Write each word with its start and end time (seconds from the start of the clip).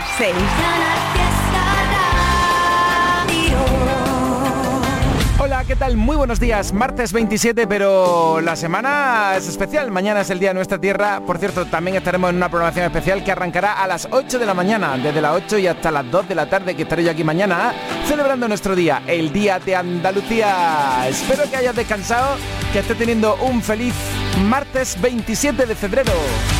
las 0.00 0.08
6. 0.16 0.34
Hola, 5.38 5.64
¿qué 5.64 5.76
tal? 5.76 5.96
Muy 5.96 6.16
buenos 6.16 6.38
días. 6.38 6.72
Martes 6.72 7.12
27, 7.12 7.66
pero 7.66 8.40
la 8.40 8.56
semana 8.56 9.34
es 9.36 9.48
especial. 9.48 9.90
Mañana 9.90 10.20
es 10.20 10.30
el 10.30 10.38
Día 10.38 10.50
de 10.50 10.54
Nuestra 10.54 10.78
Tierra. 10.78 11.20
Por 11.26 11.38
cierto, 11.38 11.66
también 11.66 11.96
estaremos 11.96 12.30
en 12.30 12.36
una 12.36 12.48
programación 12.48 12.86
especial 12.86 13.24
que 13.24 13.32
arrancará 13.32 13.82
a 13.82 13.86
las 13.86 14.08
8 14.10 14.38
de 14.38 14.46
la 14.46 14.54
mañana, 14.54 14.96
desde 14.96 15.20
las 15.20 15.34
8 15.36 15.58
y 15.58 15.66
hasta 15.66 15.90
las 15.90 16.10
2 16.10 16.28
de 16.28 16.34
la 16.34 16.48
tarde, 16.48 16.74
que 16.74 16.82
estaré 16.82 17.04
yo 17.04 17.10
aquí 17.10 17.24
mañana 17.24 17.72
celebrando 18.06 18.48
nuestro 18.48 18.74
día, 18.74 19.02
el 19.06 19.32
Día 19.32 19.58
de 19.58 19.76
Andalucía. 19.76 21.08
Espero 21.08 21.42
que 21.50 21.56
hayas 21.56 21.76
descansado, 21.76 22.36
que 22.72 22.78
esté 22.78 22.94
teniendo 22.94 23.36
un 23.36 23.62
feliz 23.62 23.94
martes 24.38 25.00
27 25.00 25.66
de 25.66 25.74
febrero. 25.74 26.12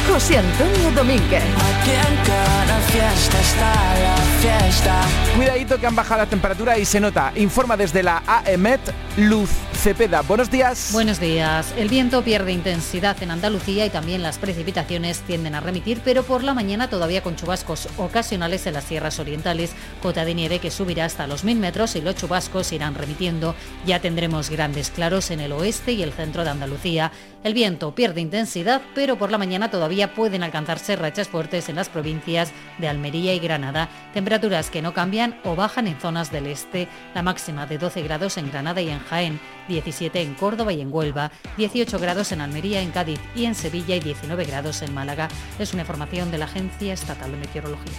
José 0.09 0.39
Antonio 0.39 0.91
Domínguez. 0.93 1.43
Aquí 1.43 1.91
en 1.91 2.17
cada 2.25 2.79
fiesta 2.81 3.41
está 3.41 3.75
la 4.01 4.17
fiesta. 4.41 5.01
Cuidadito 5.37 5.79
que 5.79 5.87
han 5.87 5.97
bajado 5.97 6.21
las 6.21 6.31
temperaturas 6.31 6.79
y 6.79 6.85
se 6.85 7.01
nota. 7.01 7.33
Informa 7.37 7.77
desde 7.77 8.03
la 8.03 8.23
AEMET 8.27 8.81
Luz 9.17 9.51
Cepeda. 9.81 10.21
Buenos 10.21 10.51
días. 10.51 10.91
Buenos 10.93 11.21
días. 11.21 11.73
El 11.79 11.89
viento 11.89 12.23
pierde 12.23 12.53
intensidad 12.53 13.23
en 13.23 13.31
Andalucía 13.31 13.87
y 13.87 13.91
también 13.91 14.23
las 14.23 14.37
precipitaciones 14.37 15.21
tienden 15.21 15.55
a 15.55 15.61
remitir, 15.61 16.03
pero 16.05 16.23
por 16.23 16.45
la 16.45 16.53
mañana 16.53 16.91
todavía 16.91 17.23
con 17.23 17.35
chubascos 17.35 17.89
ocasionales 17.97 18.67
en 18.67 18.75
las 18.75 18.85
sierras 18.85 19.19
orientales, 19.19 19.73
cota 20.03 20.27
de 20.27 20.35
nieve 20.35 20.59
que 20.59 20.71
subirá 20.71 21.07
hasta 21.07 21.27
los 21.27 21.45
1000 21.45 21.59
metros 21.61 21.97
y 21.97 22.03
los 22.03 22.15
chubascos 22.15 22.73
irán 22.73 22.95
remitiendo. 22.95 23.55
Ya 23.87 24.01
tendremos 24.01 24.51
grandes 24.51 24.91
claros 24.91 25.31
en 25.31 25.41
el 25.41 25.53
oeste 25.53 25.93
y 25.93 26.03
el 26.03 26.13
centro 26.13 26.45
de 26.45 26.51
Andalucía. 26.51 27.11
El 27.43 27.55
viento 27.55 27.95
pierde 27.95 28.21
intensidad, 28.21 28.83
pero 28.95 29.17
por 29.17 29.31
la 29.31 29.39
mañana 29.39 29.71
todavía 29.71 30.13
pueden 30.13 30.43
alcanzarse 30.43 30.95
rachas 30.95 31.29
fuertes 31.29 31.71
en 31.71 31.77
las 31.77 31.89
provincias 31.89 32.53
de 32.77 32.87
Almería 32.87 33.33
y 33.33 33.39
Granada. 33.39 33.89
Temperaturas 34.13 34.69
que 34.69 34.83
no 34.83 34.93
cambian 34.93 35.41
o 35.43 35.57
bajan 35.57 35.87
en 35.87 35.99
zonas 35.99 36.31
del 36.31 36.49
este. 36.49 36.87
La 37.15 37.23
máxima 37.23 37.65
de 37.65 37.79
12 37.79 38.03
grados 38.03 38.37
en 38.37 38.51
Granada 38.51 38.83
y 38.83 38.91
en 38.91 38.99
Jaén, 38.99 39.41
17 39.71 40.21
en 40.21 40.35
Córdoba 40.35 40.73
y 40.75 40.83
en 40.83 40.93
Huelva, 40.93 41.33
18 41.57 41.99
grados 41.99 42.33
en 42.33 42.43
Almería, 42.43 42.83
en 42.83 42.91
Cádiz 42.91 43.21
y 43.35 43.47
en 43.47 43.55
Sevilla 43.55 43.97
y 43.97 44.01
19 44.01 44.45
grados 44.45 44.83
en 44.83 44.93
Málaga. 44.93 45.29
Es 45.59 45.73
una 45.73 45.83
información 45.83 46.31
de 46.31 46.39
la 46.39 46.45
Agencia 46.45 46.93
Estatal 46.93 47.31
de 47.31 47.39
Meteorología. 47.39 47.95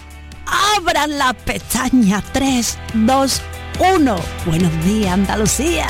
Abran 0.76 1.18
la 1.18 1.32
pestaña 1.32 2.22
3, 2.32 2.78
2, 2.94 3.42
1. 3.96 4.16
Buenos 4.46 4.84
días, 4.84 5.12
Andalucía. 5.12 5.86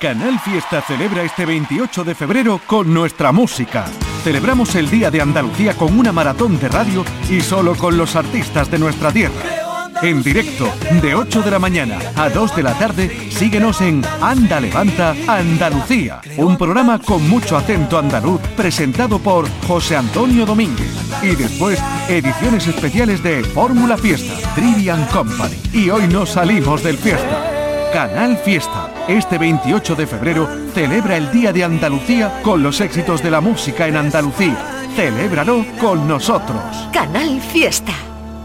Canal 0.00 0.38
Fiesta 0.40 0.82
celebra 0.82 1.22
este 1.22 1.46
28 1.46 2.04
de 2.04 2.14
febrero 2.14 2.60
con 2.66 2.92
nuestra 2.92 3.32
música. 3.32 3.86
Celebramos 4.22 4.74
el 4.74 4.90
Día 4.90 5.10
de 5.10 5.20
Andalucía 5.20 5.74
con 5.74 5.98
una 5.98 6.12
maratón 6.12 6.58
de 6.58 6.68
radio 6.68 7.04
y 7.30 7.40
solo 7.40 7.74
con 7.76 7.96
los 7.96 8.16
artistas 8.16 8.70
de 8.70 8.78
nuestra 8.78 9.12
tierra. 9.12 9.63
En 10.04 10.22
directo, 10.22 10.70
de 11.00 11.14
8 11.14 11.40
de 11.40 11.50
la 11.50 11.58
mañana 11.58 11.98
a 12.14 12.28
2 12.28 12.56
de 12.56 12.62
la 12.62 12.74
tarde, 12.74 13.30
síguenos 13.30 13.80
en 13.80 14.02
Anda 14.20 14.60
Levanta 14.60 15.14
Andalucía, 15.26 16.20
un 16.36 16.58
programa 16.58 16.98
con 16.98 17.26
mucho 17.26 17.56
acento 17.56 17.96
andaluz 17.96 18.38
presentado 18.54 19.18
por 19.18 19.48
José 19.66 19.96
Antonio 19.96 20.44
Domínguez. 20.44 20.92
Y 21.22 21.34
después, 21.34 21.82
ediciones 22.06 22.66
especiales 22.66 23.22
de 23.22 23.42
Fórmula 23.44 23.96
Fiesta, 23.96 24.34
Trivian 24.54 25.06
Company. 25.06 25.56
Y 25.72 25.88
hoy 25.88 26.06
nos 26.06 26.32
salimos 26.32 26.82
del 26.82 26.98
fiesta. 26.98 27.90
Canal 27.90 28.36
Fiesta. 28.36 28.92
Este 29.08 29.38
28 29.38 29.94
de 29.94 30.06
febrero 30.06 30.46
celebra 30.74 31.16
el 31.16 31.32
Día 31.32 31.50
de 31.50 31.64
Andalucía 31.64 32.42
con 32.42 32.62
los 32.62 32.82
éxitos 32.82 33.22
de 33.22 33.30
la 33.30 33.40
música 33.40 33.88
en 33.88 33.96
Andalucía. 33.96 34.84
Celébralo 34.96 35.64
con 35.80 36.06
nosotros. 36.06 36.60
Canal 36.92 37.40
Fiesta. 37.40 37.94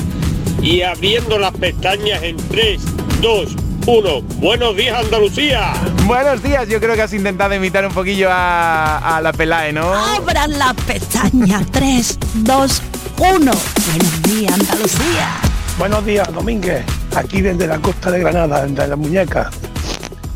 Y 0.60 0.82
abriendo 0.82 1.38
las 1.38 1.52
pestañas 1.52 2.22
en 2.24 2.36
3, 2.36 2.82
2, 3.22 3.56
1. 3.86 4.22
Buenos 4.38 4.76
días, 4.76 4.98
Andalucía. 4.98 5.74
Buenos 6.06 6.42
días, 6.42 6.66
yo 6.68 6.80
creo 6.80 6.94
que 6.94 7.02
has 7.02 7.12
intentado 7.12 7.54
imitar 7.54 7.86
un 7.86 7.92
poquillo 7.92 8.28
a, 8.30 9.16
a 9.16 9.20
la 9.20 9.32
Pelae, 9.32 9.74
¿no? 9.74 9.92
Abran 9.92 10.58
la 10.58 10.72
pestaña 10.72 11.60
3, 11.70 12.18
2, 12.34 12.82
1. 13.18 13.36
Buenos 13.36 14.22
días, 14.22 14.54
Andalucía. 14.54 15.28
Buenos 15.78 16.06
días, 16.06 16.32
Domínguez. 16.32 16.82
Aquí 17.14 17.42
desde 17.42 17.66
la 17.66 17.78
costa 17.78 18.10
de 18.10 18.20
Granada, 18.20 18.64
de 18.64 18.88
las 18.88 18.98
muñecas. 18.98 19.48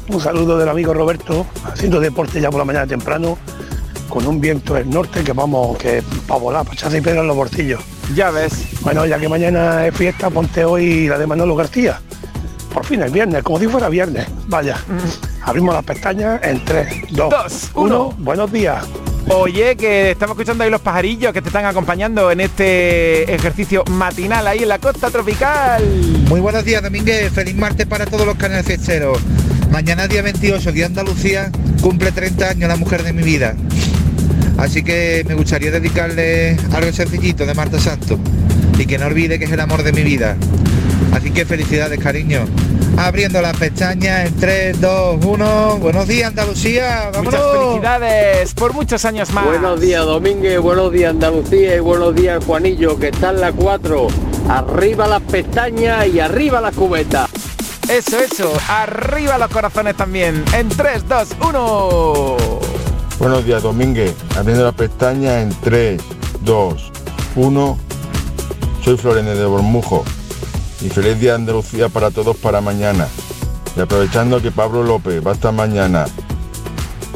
Un 0.08 0.20
saludo 0.20 0.58
del 0.58 0.68
amigo 0.68 0.92
Roberto, 0.92 1.46
haciendo 1.64 2.00
deporte 2.00 2.42
ya 2.42 2.50
por 2.50 2.58
la 2.58 2.64
mañana 2.66 2.86
temprano, 2.86 3.38
con 4.10 4.26
un 4.26 4.42
viento 4.42 4.74
del 4.74 4.90
norte 4.90 5.24
que 5.24 5.32
vamos, 5.32 5.78
que 5.78 6.02
para 6.26 6.40
volar, 6.40 6.64
para 6.64 6.74
echarse 6.74 7.00
piedra 7.00 7.22
en 7.22 7.26
los 7.26 7.36
bolsillos. 7.36 7.80
Ya 8.14 8.30
ves. 8.30 8.52
Bueno, 8.82 9.06
ya 9.06 9.18
que 9.18 9.28
mañana 9.28 9.86
es 9.86 9.96
fiesta, 9.96 10.28
ponte 10.28 10.66
hoy 10.66 11.08
la 11.08 11.16
de 11.16 11.26
Manolo 11.26 11.56
García. 11.56 11.98
Por 12.78 12.86
fin 12.86 13.02
es 13.02 13.10
viernes, 13.10 13.42
como 13.42 13.58
si 13.58 13.66
fuera 13.66 13.88
viernes. 13.88 14.24
Vaya. 14.46 14.76
Abrimos 15.42 15.74
las 15.74 15.82
pestañas 15.82 16.40
en 16.44 16.64
3, 16.64 17.06
2, 17.10 17.28
Dos, 17.28 17.70
1. 17.74 17.84
uno. 17.84 18.14
Buenos 18.18 18.52
días. 18.52 18.84
Oye, 19.30 19.74
que 19.74 20.12
estamos 20.12 20.36
escuchando 20.36 20.62
ahí 20.62 20.70
los 20.70 20.80
pajarillos 20.80 21.32
que 21.32 21.42
te 21.42 21.48
están 21.48 21.64
acompañando 21.64 22.30
en 22.30 22.38
este 22.38 23.34
ejercicio 23.34 23.82
matinal 23.90 24.46
ahí 24.46 24.60
en 24.60 24.68
la 24.68 24.78
costa 24.78 25.10
tropical. 25.10 25.82
Muy 26.28 26.38
buenos 26.38 26.64
días, 26.64 26.80
Domínguez. 26.80 27.32
Feliz 27.32 27.56
martes 27.56 27.84
para 27.88 28.06
todos 28.06 28.24
los 28.24 28.36
canales 28.36 28.64
fiesteros. 28.64 29.18
Mañana, 29.72 30.06
día 30.06 30.22
28, 30.22 30.70
Día 30.70 30.82
de 30.84 30.86
Andalucía, 31.00 31.50
cumple 31.82 32.12
30 32.12 32.48
años 32.48 32.68
la 32.68 32.76
mujer 32.76 33.02
de 33.02 33.12
mi 33.12 33.24
vida. 33.24 33.56
Así 34.56 34.84
que 34.84 35.24
me 35.26 35.34
gustaría 35.34 35.72
dedicarle 35.72 36.56
algo 36.72 36.92
sencillito 36.92 37.44
de 37.44 37.54
Marta 37.54 37.80
Santo. 37.80 38.20
Y 38.78 38.86
que 38.86 38.98
no 38.98 39.06
olvide 39.06 39.40
que 39.40 39.46
es 39.46 39.50
el 39.50 39.58
amor 39.58 39.82
de 39.82 39.92
mi 39.92 40.04
vida. 40.04 40.36
Así 41.12 41.30
que 41.30 41.44
felicidades, 41.44 41.98
cariño. 41.98 42.44
Abriendo 42.96 43.40
las 43.40 43.56
pestañas 43.56 44.26
en 44.26 44.36
3, 44.36 44.80
2, 44.80 45.24
1. 45.24 45.78
Buenos 45.80 46.06
días, 46.08 46.28
Andalucía. 46.28 47.10
Muchas 47.16 47.40
¡Vámonos! 47.40 47.68
felicidades 47.68 48.54
por 48.54 48.72
muchos 48.72 49.04
años 49.04 49.30
más. 49.32 49.44
Buenos 49.44 49.80
días 49.80 50.04
Domínguez, 50.04 50.60
buenos 50.60 50.92
días 50.92 51.10
Andalucía 51.10 51.76
y 51.76 51.80
buenos 51.80 52.14
días 52.14 52.44
Juanillo, 52.44 52.98
que 52.98 53.08
está 53.08 53.30
en 53.30 53.40
la 53.40 53.52
4. 53.52 54.06
Arriba 54.48 55.06
las 55.06 55.22
pestañas 55.22 56.06
y 56.08 56.20
arriba 56.20 56.60
las 56.60 56.74
cubetas. 56.74 57.30
Eso, 57.88 58.18
eso. 58.18 58.52
Arriba 58.68 59.38
los 59.38 59.48
corazones 59.48 59.96
también. 59.96 60.44
En 60.54 60.68
3, 60.68 61.08
2, 61.08 61.28
1. 61.48 62.36
Buenos 63.18 63.44
días, 63.44 63.62
Domínguez. 63.62 64.14
Abriendo 64.36 64.64
la 64.64 64.72
pestaña 64.72 65.40
en 65.40 65.50
3, 65.60 66.00
2, 66.42 66.92
1. 67.36 67.78
Soy 68.84 68.96
Florene 68.96 69.34
de 69.34 69.46
Bormujo. 69.46 70.04
Y 70.80 70.88
feliz 70.88 71.18
día 71.18 71.34
Andalucía 71.34 71.88
para 71.88 72.10
todos 72.10 72.36
para 72.36 72.60
mañana. 72.60 73.08
Y 73.76 73.80
aprovechando 73.80 74.40
que 74.40 74.50
Pablo 74.50 74.82
López 74.82 75.24
va 75.24 75.32
a 75.32 75.34
estar 75.34 75.52
mañana 75.52 76.06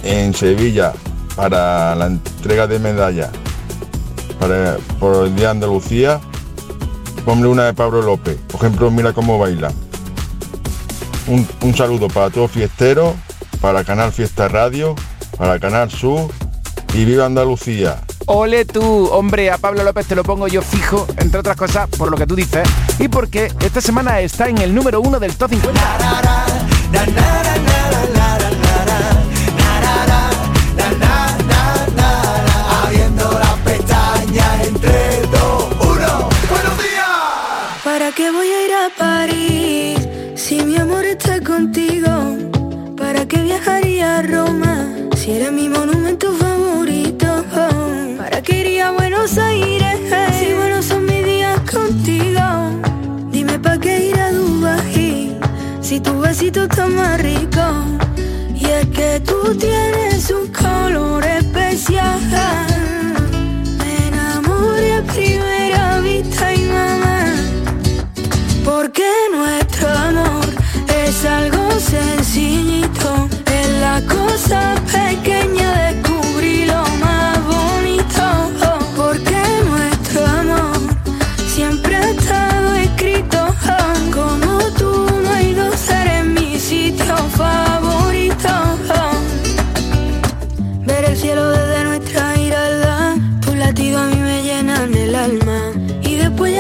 en 0.02 0.34
Sevilla 0.34 0.92
para 1.36 1.94
la 1.94 2.06
entrega 2.06 2.66
de 2.66 2.78
medallas 2.78 3.30
para, 4.42 4.76
por 4.98 5.26
el 5.26 5.36
día 5.36 5.50
Andalucía, 5.50 6.20
ponle 7.24 7.46
una 7.46 7.64
de 7.64 7.74
Pablo 7.74 8.02
López. 8.02 8.36
Por 8.48 8.56
ejemplo, 8.56 8.90
mira 8.90 9.12
cómo 9.12 9.38
baila. 9.38 9.72
Un, 11.28 11.46
un 11.62 11.74
saludo 11.76 12.08
para 12.08 12.30
todos 12.30 12.50
fiesteros, 12.50 13.14
para 13.60 13.84
Canal 13.84 14.12
Fiesta 14.12 14.48
Radio, 14.48 14.96
para 15.38 15.60
Canal 15.60 15.91
Sur 15.91 16.30
y 16.94 17.04
viva 17.04 17.26
Andalucía. 17.26 18.00
Ole 18.26 18.65
tú, 18.65 19.06
hombre, 19.06 19.50
a 19.50 19.58
Pablo 19.58 19.82
López 19.84 20.06
te 20.06 20.15
lo 20.15 20.24
pongo 20.24 20.48
yo 20.48 20.62
fijo, 20.62 21.06
entre 21.16 21.41
otras 21.41 21.56
cosas, 21.56 21.88
por 21.88 22.10
lo 22.10 22.16
que 22.16 22.26
tú 22.26 22.34
dices, 22.34 22.68
y 23.03 23.09
porque 23.09 23.53
esta 23.60 23.81
semana 23.81 24.21
está 24.21 24.49
en 24.49 24.59
el 24.59 24.72
número 24.72 25.01
uno 25.01 25.19
del 25.19 25.34
top 25.34 25.51
50. 25.51 25.81
Abriendo 32.84 33.33
las 33.41 33.59
pestañas 33.65 34.66
en 34.69 34.75
3, 34.81 35.31
2, 35.33 35.65
1. 35.81 36.28
Buenos 36.49 36.78
días. 36.78 37.09
¿Para 37.83 38.13
qué 38.13 38.31
voy 38.31 38.47
a 38.47 38.66
ir 38.66 38.72
a 38.72 39.11
¿para 56.32 56.40
qué 56.40 56.46
ir 56.46 56.48
a 56.48 56.48
Dubái 56.48 56.48
si 56.48 56.50
tu 56.50 56.60
besito 56.62 56.62
está 56.64 56.86
más 56.88 57.20
rico? 57.20 57.60
Y 58.54 58.64
es 58.64 58.86
que 58.86 59.20
tú 59.20 59.54
tienes 59.56 60.30
un 60.30 60.46
color 60.48 61.24
especial. 61.24 62.20
Me 63.78 64.08
enamoré 64.08 64.94
a 64.94 65.02
primera 65.02 66.00
vista 66.00 66.54
y 66.54 66.64
mamá. 66.64 67.34
Porque 68.64 69.08
nuestro 69.34 69.88
amor 69.88 70.46
es 71.06 71.24
algo 71.24 71.70
sencillito. 71.78 73.28
Es 73.46 73.68
la 73.80 74.00
cosa 74.06 74.74
pequeña 74.92 75.61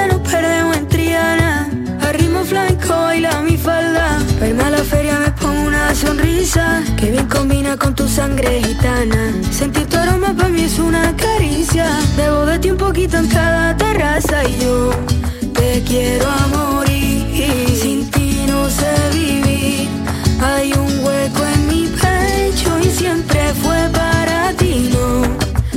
ya 0.02 0.08
nos 0.08 0.28
perdemos 0.28 0.76
en 0.76 0.88
Triana, 0.88 1.68
a 2.00 2.12
ritmo 2.12 2.44
flamenco 2.44 2.88
baila 2.88 3.42
mi 3.42 3.56
falda. 3.56 4.18
Verme 4.40 4.62
a 4.64 4.70
la 4.70 4.82
feria 4.84 5.18
me 5.18 5.30
pongo 5.32 5.62
una 5.62 5.94
sonrisa, 5.94 6.82
que 6.96 7.10
bien 7.10 7.28
combina 7.28 7.76
con 7.76 7.94
tu 7.94 8.08
sangre 8.08 8.62
gitana. 8.62 9.32
Sentir 9.50 9.86
tu 9.86 9.96
aroma 9.96 10.34
para 10.34 10.48
mí 10.48 10.62
es 10.62 10.78
una 10.78 11.14
caricia, 11.16 11.86
debo 12.16 12.46
de 12.46 12.58
ti 12.58 12.70
un 12.70 12.78
poquito 12.78 13.16
en 13.16 13.28
cada 13.28 13.76
terraza 13.76 14.44
y 14.44 14.64
yo 14.64 14.90
te 15.54 15.82
quiero 15.86 16.26
a 16.28 16.46
morir. 16.48 17.78
Sin 17.80 18.10
ti 18.10 18.44
no 18.48 18.68
sé 18.68 18.92
vivir, 19.12 19.88
hay 20.40 20.72
un 20.72 20.92
hueco 21.04 21.42
en 21.54 21.60
mi 21.68 21.86
pecho 21.86 22.70
y 22.80 22.90
siempre 22.90 23.40
fue 23.62 23.80
para 23.92 24.52
ti. 24.54 24.90
No, 24.92 25.06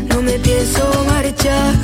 no 0.09 0.21
me 0.21 0.39
pienso 0.39 0.81
marchar 1.07 1.75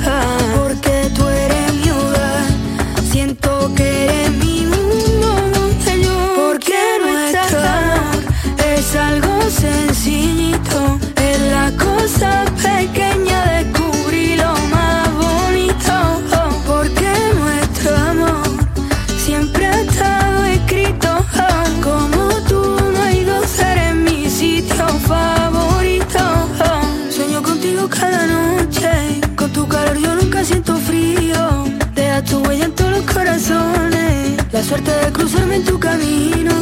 suerte 34.72 35.04
de 35.04 35.12
cruzarme 35.12 35.56
en 35.56 35.64
tu 35.64 35.78
camino. 35.78 36.52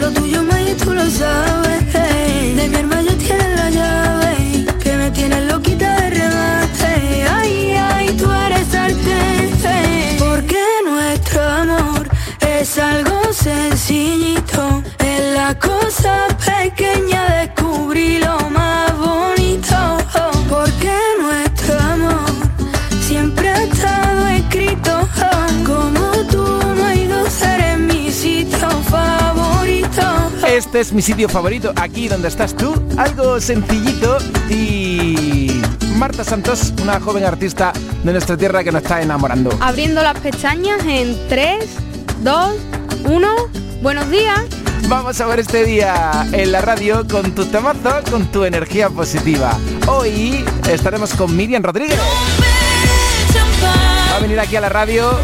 Lo 0.00 0.10
tuyo, 0.12 0.42
Maya, 0.44 0.74
tú 0.82 0.94
lo 0.94 1.04
sabes. 1.10 1.92
De 2.56 2.68
mi 2.70 2.76
hermana 2.76 3.07
Este 30.68 30.80
es 30.80 30.92
mi 30.92 31.00
sitio 31.00 31.30
favorito, 31.30 31.72
aquí 31.76 32.08
donde 32.08 32.28
estás 32.28 32.54
tú, 32.54 32.74
algo 32.98 33.40
sencillito 33.40 34.18
y 34.50 35.62
Marta 35.96 36.22
Santos, 36.22 36.74
una 36.82 37.00
joven 37.00 37.24
artista 37.24 37.72
de 38.04 38.12
nuestra 38.12 38.36
tierra 38.36 38.62
que 38.62 38.70
nos 38.70 38.82
está 38.82 39.00
enamorando. 39.00 39.48
Abriendo 39.62 40.02
las 40.02 40.18
pestañas 40.20 40.84
en 40.84 41.16
3, 41.30 41.64
2, 42.22 42.50
1. 43.06 43.28
Buenos 43.80 44.10
días. 44.10 44.42
Vamos 44.88 45.18
a 45.22 45.26
ver 45.26 45.40
este 45.40 45.64
día 45.64 46.26
en 46.32 46.52
la 46.52 46.60
radio 46.60 47.08
con 47.08 47.34
tu 47.34 47.46
temazo, 47.46 48.02
con 48.10 48.26
tu 48.26 48.44
energía 48.44 48.90
positiva. 48.90 49.56
Hoy 49.86 50.44
estaremos 50.70 51.14
con 51.14 51.34
Miriam 51.34 51.62
Rodríguez. 51.62 51.98
A 54.18 54.20
venir 54.20 54.40
aquí 54.40 54.56
a 54.56 54.60
la 54.60 54.68
radio. 54.68 55.16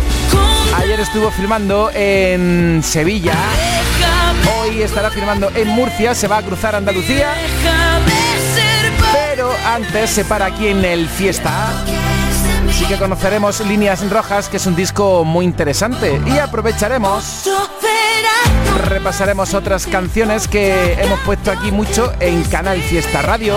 Ayer 0.76 1.00
estuvo 1.00 1.29
filmando 1.32 1.91
en 1.93 2.81
Sevilla. 2.85 3.35
Hoy 4.61 4.82
estará 4.82 5.11
filmando 5.11 5.50
en 5.52 5.67
Murcia. 5.67 6.14
Se 6.14 6.29
va 6.29 6.37
a 6.37 6.43
cruzar 6.43 6.76
Andalucía. 6.76 7.35
Pero 9.12 9.50
antes 9.67 10.11
se 10.11 10.25
para 10.25 10.46
aquí 10.46 10.69
en 10.69 10.85
el 10.85 11.08
Fiesta. 11.08 11.70
Así 12.70 12.85
que 12.85 12.96
conoceremos 12.96 13.58
Líneas 13.67 14.08
Rojas, 14.08 14.49
que 14.49 14.58
es 14.58 14.67
un 14.67 14.76
disco 14.76 15.25
muy 15.25 15.44
interesante. 15.44 16.20
Y 16.25 16.38
aprovecharemos 16.38 17.49
repasaremos 18.85 19.55
otras 19.55 19.88
canciones 19.88 20.46
que 20.46 20.93
hemos 20.93 21.19
puesto 21.20 21.50
aquí 21.50 21.73
mucho 21.73 22.12
en 22.20 22.44
Canal 22.44 22.81
Fiesta 22.81 23.23
Radio. 23.23 23.56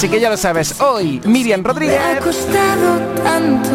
Así 0.00 0.08
que 0.08 0.18
ya 0.18 0.30
lo 0.30 0.38
sabes, 0.38 0.80
hoy 0.80 1.20
Miriam 1.26 1.62
Rodríguez 1.62 2.00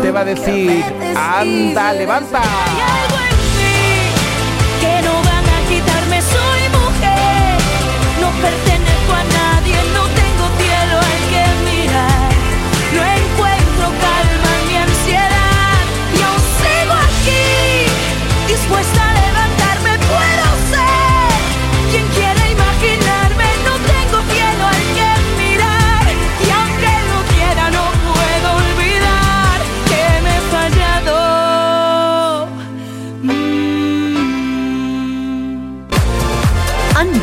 te 0.02 0.10
va 0.10 0.22
a 0.22 0.26
decir, 0.26 0.84
anda, 1.16 1.94
levanta. 1.94 2.42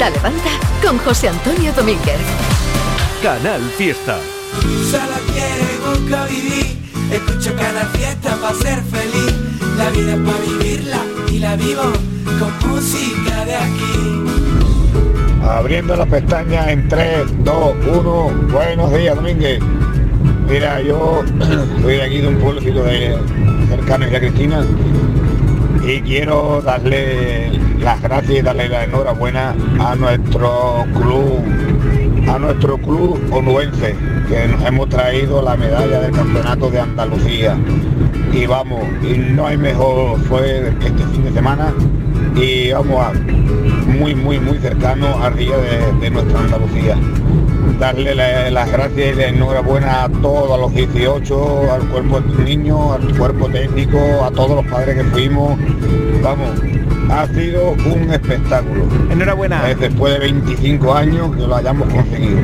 Anda, 0.03 0.17
levanta 0.17 0.51
con 0.85 0.99
José 0.99 1.29
Antonio 1.29 1.73
Domínguez. 1.75 2.19
Canal 3.23 3.61
Fiesta. 3.77 4.19
Solo 4.91 5.15
quiero 5.33 5.97
nunca 5.97 6.27
vivir. 6.27 6.77
Escucho 7.13 7.55
cada 7.55 7.85
fiesta 7.87 8.37
para 8.41 8.55
ser 8.55 8.83
feliz. 8.83 9.33
La 9.79 9.91
vida 9.91 10.15
es 10.15 10.21
para 10.21 10.39
vivirla 10.39 10.99
y 11.31 11.39
la 11.39 11.55
vivo 11.55 11.83
con 12.41 12.71
música 12.71 13.45
de 13.45 13.55
aquí. 13.55 14.25
Abriendo 15.49 15.95
las 15.95 16.09
pestañas 16.09 16.67
en 16.67 16.89
3, 16.89 17.45
2, 17.45 17.75
1. 17.87 18.31
Buenos 18.51 18.93
días, 18.95 19.15
Domínguez. 19.15 19.61
Mira, 20.49 20.83
yo 20.83 21.23
soy 21.83 21.95
de 21.95 22.03
aquí 22.03 22.19
de 22.19 22.27
un 22.27 22.41
pueblecito 22.41 22.83
de 22.83 23.17
cercano 23.69 24.07
a 24.07 24.19
Cristina 24.19 24.65
y 25.85 26.01
quiero 26.03 26.63
darle 26.63 27.51
las 27.81 28.01
gracias 28.01 28.39
y 28.39 28.43
darle 28.43 28.69
la 28.69 28.85
enhorabuena 28.85 29.55
a 29.81 29.97
nuestro 29.97 30.85
club, 30.95 31.43
a 32.29 32.39
nuestro 32.39 32.79
club 32.79 33.21
onuense, 33.33 33.97
que 34.29 34.47
nos 34.49 34.65
hemos 34.65 34.89
traído 34.89 35.43
la 35.43 35.57
medalla 35.57 36.01
del 36.01 36.13
campeonato 36.13 36.71
de 36.71 36.81
Andalucía. 36.81 37.57
Y 38.33 38.47
vamos, 38.47 38.83
y 39.03 39.19
no 39.19 39.47
hay 39.47 39.57
mejor, 39.57 40.19
fue 40.21 40.69
este 40.69 41.05
fin 41.13 41.25
de 41.25 41.33
semana 41.33 41.75
y 42.37 42.73
vamos 42.73 43.07
a 43.07 43.13
muy, 43.91 44.15
muy, 44.15 44.39
muy 44.39 44.59
cercano 44.59 45.23
al 45.23 45.37
día 45.37 45.57
de, 45.57 45.93
de 46.01 46.11
nuestra 46.11 46.39
Andalucía. 46.39 46.97
Darle 47.83 48.15
la- 48.15 48.49
las 48.49 48.71
gracias 48.71 49.13
y 49.13 49.19
la 49.19 49.27
enhorabuena 49.27 50.05
a 50.05 50.09
todos, 50.09 50.53
a 50.53 50.57
los 50.57 50.73
18, 50.73 51.73
al 51.73 51.81
cuerpo 51.89 52.21
de 52.21 52.45
niños, 52.45 52.79
al 52.95 53.19
cuerpo 53.19 53.49
técnico, 53.49 53.99
a 54.25 54.31
todos 54.31 54.63
los 54.63 54.67
padres 54.73 54.99
que 54.99 55.03
fuimos. 55.11 55.59
Vamos, 56.23 56.49
ha 57.11 57.27
sido 57.35 57.71
un 57.73 58.13
espectáculo. 58.13 58.85
Enhorabuena. 59.11 59.65
después 59.81 60.13
de 60.13 60.21
25 60.21 60.95
años 60.95 61.35
que 61.35 61.43
lo 61.45 61.57
hayamos 61.57 61.89
conseguido. 61.93 62.39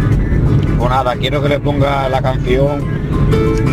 Pues 0.77 0.91
nada, 0.91 1.15
quiero 1.15 1.41
que 1.41 1.51
le 1.51 1.61
ponga 1.61 2.09
la 2.09 2.21
canción 2.21 2.83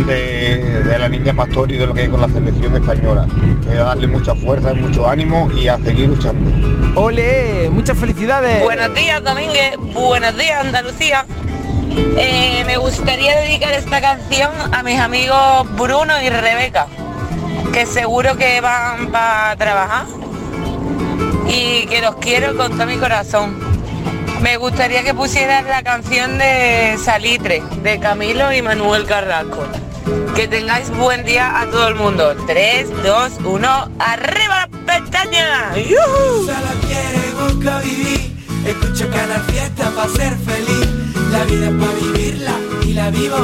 de, 0.06 0.82
de 0.84 0.98
la 1.00 1.08
niña 1.08 1.34
Pastor 1.34 1.72
y 1.72 1.78
de 1.78 1.86
lo 1.88 1.94
que 1.94 2.02
hay 2.02 2.08
con 2.08 2.20
la 2.20 2.28
selección 2.28 2.76
española. 2.76 3.26
Que 3.68 3.74
darle 3.74 4.06
mucha 4.06 4.36
fuerza, 4.36 4.72
mucho 4.72 5.08
ánimo 5.08 5.50
y 5.60 5.66
a 5.66 5.78
seguir 5.78 6.10
luchando. 6.10 6.48
¡Ole! 6.94 7.68
¡Muchas 7.72 7.98
felicidades! 7.98 8.62
Buenos 8.62 8.94
días, 8.94 9.20
Domínguez. 9.24 9.74
Buenos 9.94 10.38
días, 10.38 10.64
Andalucía. 10.64 11.26
Eh, 11.96 12.62
me 12.66 12.76
gustaría 12.76 13.40
dedicar 13.40 13.72
esta 13.72 14.00
canción 14.00 14.50
a 14.72 14.82
mis 14.82 14.98
amigos 14.98 15.66
Bruno 15.76 16.20
y 16.22 16.28
Rebeca, 16.28 16.86
que 17.72 17.86
seguro 17.86 18.36
que 18.36 18.60
van 18.60 19.10
para 19.10 19.56
trabajar 19.56 20.06
y 21.48 21.86
que 21.86 22.00
los 22.02 22.16
quiero 22.16 22.56
con 22.56 22.72
todo 22.72 22.86
mi 22.86 22.96
corazón. 22.96 23.58
Me 24.42 24.58
gustaría 24.58 25.02
que 25.02 25.14
pusieran 25.14 25.66
la 25.66 25.82
canción 25.82 26.38
de 26.38 26.98
Salitre, 27.02 27.62
de 27.82 27.98
Camilo 27.98 28.52
y 28.52 28.60
Manuel 28.60 29.06
Carrasco. 29.06 29.66
Que 30.34 30.46
tengáis 30.46 30.90
buen 30.90 31.24
día 31.24 31.60
a 31.60 31.66
todo 31.66 31.88
el 31.88 31.94
mundo. 31.94 32.36
3, 32.46 33.02
2, 33.02 33.32
1, 33.42 33.88
¡arriba 33.98 34.68
la 34.68 34.68
pestaña! 34.84 35.72
Cada 39.12 39.40
fiesta 39.40 39.90
para 39.90 40.08
ser 40.08 40.34
feliz. 40.38 40.95
La 41.30 41.44
vida 41.44 41.68
es 41.68 41.74
para 41.74 41.92
vivirla 41.94 42.54
y 42.86 42.92
la 42.92 43.10
vivo 43.10 43.36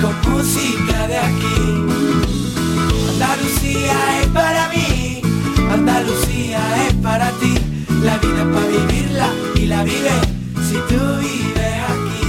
con 0.00 0.32
música 0.32 1.06
de 1.08 1.18
aquí. 1.18 1.84
Andalucía 3.10 4.20
es 4.20 4.26
para 4.28 4.68
mí, 4.68 5.22
Andalucía 5.70 6.86
es 6.86 6.94
para 6.94 7.30
ti. 7.32 7.54
La 8.02 8.18
vida 8.18 8.42
es 8.42 8.48
para 8.54 8.66
vivirla 8.66 9.28
y 9.56 9.66
la 9.66 9.84
vive 9.84 10.10
si 10.68 10.74
tú 10.88 11.00
vives 11.20 11.80
aquí. 11.94 12.24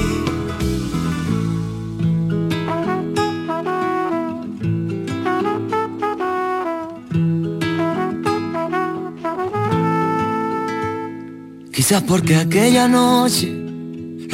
Quizás 11.71 12.01
porque 12.03 12.35
aquella 12.38 12.88
noche 12.88 13.64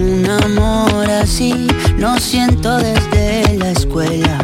Un 0.00 0.26
amor 0.26 1.10
así 1.10 1.66
no 1.98 2.18
siento 2.18 2.78
desde 2.78 3.58
la 3.58 3.70
escuela. 3.72 4.38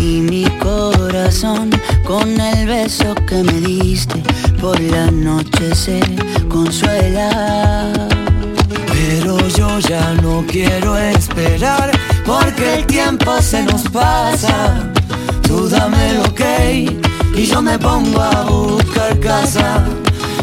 Y 0.00 0.20
mi 0.20 0.44
corazón 0.60 1.70
con 2.04 2.40
el 2.40 2.66
beso 2.68 3.12
que 3.26 3.42
me 3.42 3.60
diste 3.60 4.22
por 4.60 4.78
la 4.78 5.10
noche 5.10 5.74
se 5.74 6.00
consuela. 6.48 7.92
Pero 8.92 9.36
yo 9.48 9.80
ya 9.80 10.14
no 10.22 10.44
quiero 10.46 10.96
esperar 10.96 11.90
porque 12.24 12.74
el 12.74 12.86
tiempo 12.86 13.42
se 13.42 13.64
nos 13.64 13.82
pasa. 13.88 14.92
Tú 15.42 15.68
dame 15.68 16.14
lo 16.14 16.32
que 16.34 16.96
y 17.34 17.46
yo 17.46 17.60
me 17.60 17.76
pongo 17.80 18.22
a 18.22 18.44
buscar 18.44 19.18
casa. 19.18 19.84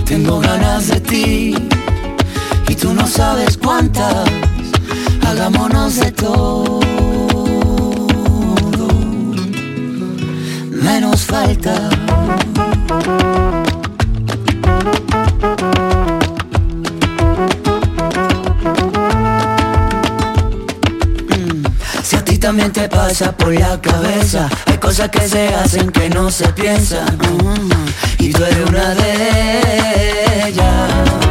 Tengo 0.05 0.41
ganas 0.41 0.87
de 0.87 0.99
ti 0.99 1.55
y 2.71 2.75
tú 2.75 2.93
no 2.93 3.05
sabes 3.05 3.57
cuántas. 3.57 4.29
Hagámonos 5.27 5.97
de 5.97 6.11
todo, 6.11 6.79
menos 10.71 11.21
falta. 11.21 11.89
Si 22.03 22.15
a 22.15 22.23
ti 22.23 22.37
también 22.37 22.71
te 22.71 22.87
pasa 22.89 23.31
por 23.31 23.53
la 23.53 23.79
cabeza 23.79 24.49
Hay 24.65 24.77
cosas 24.77 25.09
que 25.09 25.27
se 25.27 25.53
hacen 25.55 25.91
que 25.91 26.09
no 26.09 26.31
se 26.31 26.47
piensan. 26.53 27.17
Y 28.17 28.31
tú 28.31 28.43
eres 28.43 28.69
una 28.69 28.95
de 28.95 30.47
ellas 30.47 31.30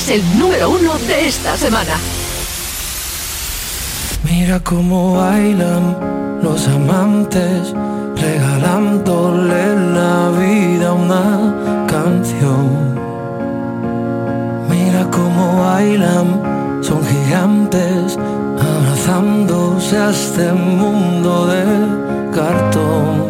es 0.00 0.08
el 0.08 0.38
número 0.38 0.70
uno 0.70 0.94
de 1.06 1.28
esta 1.28 1.56
semana. 1.56 1.94
Mira 4.24 4.58
cómo 4.60 5.14
bailan 5.16 5.96
los 6.42 6.66
amantes, 6.68 7.74
regalándole 8.16 9.62
la 9.98 10.30
vida 10.38 10.88
a 10.88 10.92
una 10.92 11.86
canción. 11.86 12.66
Mira 14.70 15.02
cómo 15.10 15.60
bailan, 15.60 16.82
son 16.82 17.00
gigantes, 17.04 18.18
abrazándose 18.76 19.98
a 19.98 20.10
este 20.10 20.52
mundo 20.52 21.46
de 21.46 21.64
cartón. 22.34 23.29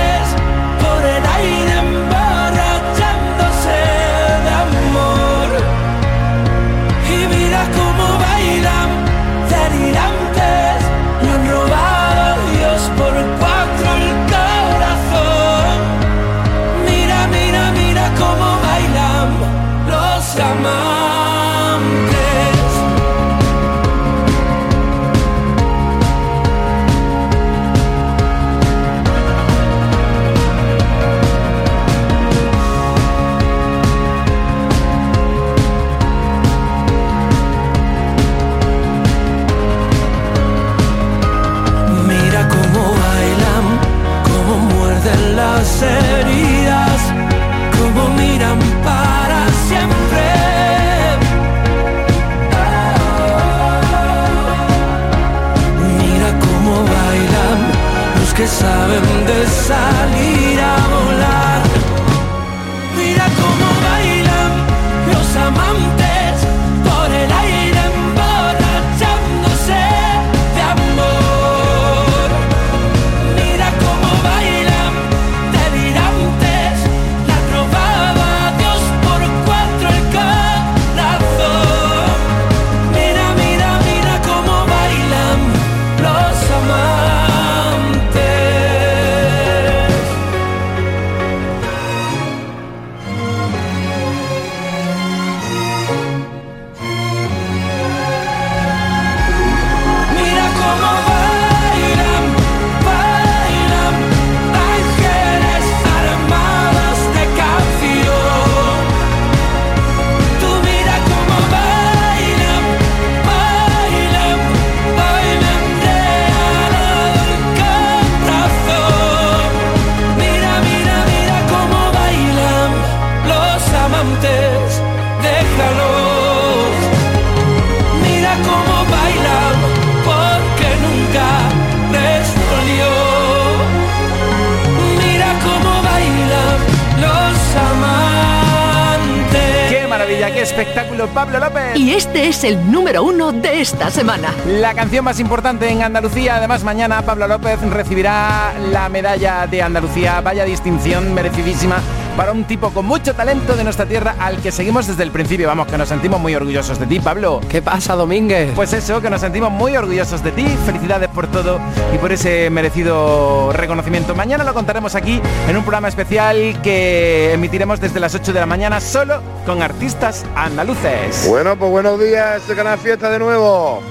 Y 141.75 141.91
este 141.91 142.27
es 142.27 142.43
el 142.43 142.71
número 142.71 143.03
uno 143.03 143.31
de 143.31 143.61
esta 143.61 143.89
semana. 143.89 144.33
La 144.45 144.73
canción 144.73 145.05
más 145.05 145.19
importante 145.19 145.69
en 145.69 145.81
Andalucía, 145.81 146.35
además 146.35 146.63
mañana 146.63 147.01
Pablo 147.01 147.27
López 147.27 147.59
recibirá 147.61 148.53
la 148.71 148.89
medalla 148.89 149.47
de 149.47 149.61
Andalucía, 149.61 150.21
vaya 150.21 150.43
distinción 150.43 151.13
merecidísima 151.13 151.77
para 152.15 152.31
un 152.31 152.43
tipo 152.45 152.71
con 152.71 152.85
mucho 152.85 153.13
talento 153.13 153.55
de 153.55 153.63
nuestra 153.63 153.85
tierra 153.85 154.15
al 154.19 154.37
que 154.37 154.51
seguimos 154.51 154.87
desde 154.87 155.03
el 155.03 155.11
principio, 155.11 155.47
vamos, 155.47 155.67
que 155.67 155.77
nos 155.77 155.89
sentimos 155.89 156.19
muy 156.19 156.35
orgullosos 156.35 156.79
de 156.79 156.85
ti, 156.85 156.99
Pablo. 156.99 157.41
¿Qué 157.49 157.61
pasa, 157.61 157.95
Domínguez? 157.95 158.51
Pues 158.55 158.73
eso, 158.73 159.01
que 159.01 159.09
nos 159.09 159.21
sentimos 159.21 159.51
muy 159.51 159.75
orgullosos 159.75 160.23
de 160.23 160.31
ti, 160.31 160.45
felicidades 160.65 161.09
por 161.09 161.27
todo 161.27 161.59
y 161.93 161.97
por 161.97 162.11
ese 162.11 162.49
merecido 162.49 163.51
reconocimiento. 163.53 164.15
Mañana 164.15 164.43
lo 164.43 164.53
contaremos 164.53 164.95
aquí 164.95 165.21
en 165.47 165.57
un 165.57 165.63
programa 165.63 165.87
especial 165.87 166.61
que 166.61 167.33
emitiremos 167.33 167.79
desde 167.79 167.99
las 167.99 168.13
8 168.13 168.33
de 168.33 168.39
la 168.39 168.45
mañana 168.45 168.81
solo 168.81 169.21
con 169.45 169.61
artistas 169.61 170.25
andaluces. 170.35 171.27
Bueno, 171.27 171.55
pues 171.55 171.71
buenos 171.71 171.99
días, 171.99 172.43
ese 172.43 172.55
canal 172.55 172.77
fiesta 172.77 173.09
de 173.09 173.19
nuevo. 173.19 173.81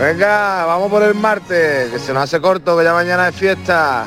Venga, 0.00 0.64
vamos 0.64 0.90
por 0.90 1.02
el 1.02 1.14
martes, 1.14 1.90
que 1.90 1.98
se 1.98 2.12
nos 2.12 2.22
hace 2.22 2.40
corto, 2.40 2.78
que 2.78 2.84
ya 2.84 2.92
mañana 2.92 3.28
es 3.28 3.34
fiesta. 3.34 4.06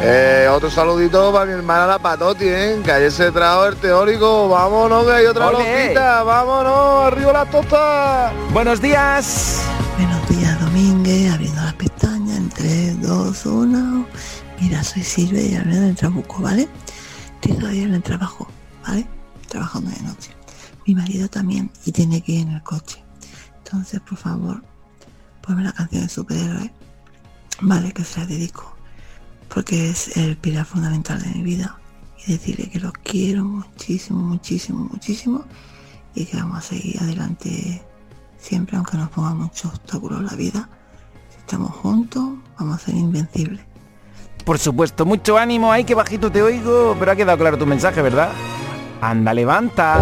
Eh, 0.00 0.46
otro 0.48 0.70
saludito 0.70 1.32
para 1.32 1.44
mi 1.44 1.52
hermana 1.52 1.84
la 1.84 1.98
Patoti, 1.98 2.44
¿eh? 2.46 2.80
que 2.84 2.92
ayer 2.92 3.10
se 3.10 3.32
trajo 3.32 3.66
el 3.66 3.76
teórico. 3.76 4.48
Vámonos, 4.48 5.04
que 5.04 5.12
hay 5.12 5.26
otra 5.26 5.50
loquita. 5.50 6.22
Vámonos, 6.22 7.12
arriba 7.12 7.32
la 7.32 7.46
tosta. 7.46 8.32
Buenos 8.52 8.80
días. 8.80 9.60
Buenos 9.96 10.28
días, 10.28 10.60
Domínguez, 10.60 11.32
abriendo 11.32 11.60
las 11.62 11.74
pestañas 11.74 12.36
en 12.36 12.48
3, 12.48 13.02
2, 13.02 13.46
1. 13.46 14.06
Mira, 14.60 14.84
soy 14.84 15.02
Silvia 15.02 15.42
y 15.42 15.56
hablé 15.56 15.80
del 15.80 15.96
trabuco, 15.96 16.42
¿vale? 16.42 16.68
Estoy 17.34 17.58
todavía 17.58 17.82
en 17.82 17.94
el 17.94 18.02
trabajo, 18.02 18.46
¿vale? 18.86 19.04
Trabajando 19.48 19.90
de 19.90 20.00
noche. 20.02 20.30
Mi 20.86 20.94
marido 20.94 21.28
también 21.28 21.72
y 21.84 21.90
tiene 21.90 22.22
que 22.22 22.32
ir 22.32 22.42
en 22.42 22.54
el 22.54 22.62
coche. 22.62 23.02
Entonces, 23.64 24.00
por 24.00 24.16
favor, 24.16 24.62
ponme 25.42 25.64
la 25.64 25.72
canción 25.72 26.04
de 26.04 26.08
superhéroe, 26.08 26.72
¿vale? 27.62 27.92
Que 27.92 28.04
se 28.04 28.20
la 28.20 28.26
dedico. 28.26 28.77
Porque 29.52 29.90
es 29.90 30.16
el 30.16 30.36
pilar 30.36 30.66
fundamental 30.66 31.22
de 31.22 31.28
mi 31.30 31.42
vida. 31.42 31.78
Y 32.26 32.32
decirle 32.32 32.68
que 32.68 32.80
lo 32.80 32.92
quiero 32.92 33.44
muchísimo, 33.44 34.20
muchísimo, 34.20 34.88
muchísimo. 34.90 35.44
Y 36.14 36.26
que 36.26 36.36
vamos 36.36 36.58
a 36.58 36.60
seguir 36.62 36.98
adelante 37.00 37.82
siempre, 38.38 38.76
aunque 38.76 38.96
nos 38.96 39.10
ponga 39.10 39.34
muchos 39.34 39.66
obstáculos 39.66 40.22
la 40.22 40.36
vida. 40.36 40.68
Si 41.30 41.38
estamos 41.38 41.70
juntos, 41.72 42.24
vamos 42.58 42.82
a 42.82 42.86
ser 42.86 42.94
invencibles. 42.94 43.60
Por 44.44 44.58
supuesto, 44.58 45.04
mucho 45.04 45.36
ánimo, 45.36 45.70
ay 45.70 45.84
que 45.84 45.94
bajito 45.94 46.32
te 46.32 46.42
oigo, 46.42 46.96
pero 46.98 47.12
ha 47.12 47.16
quedado 47.16 47.36
claro 47.36 47.58
tu 47.58 47.66
mensaje, 47.66 48.00
¿verdad? 48.00 48.30
Anda, 49.00 49.32
levanta. 49.32 50.00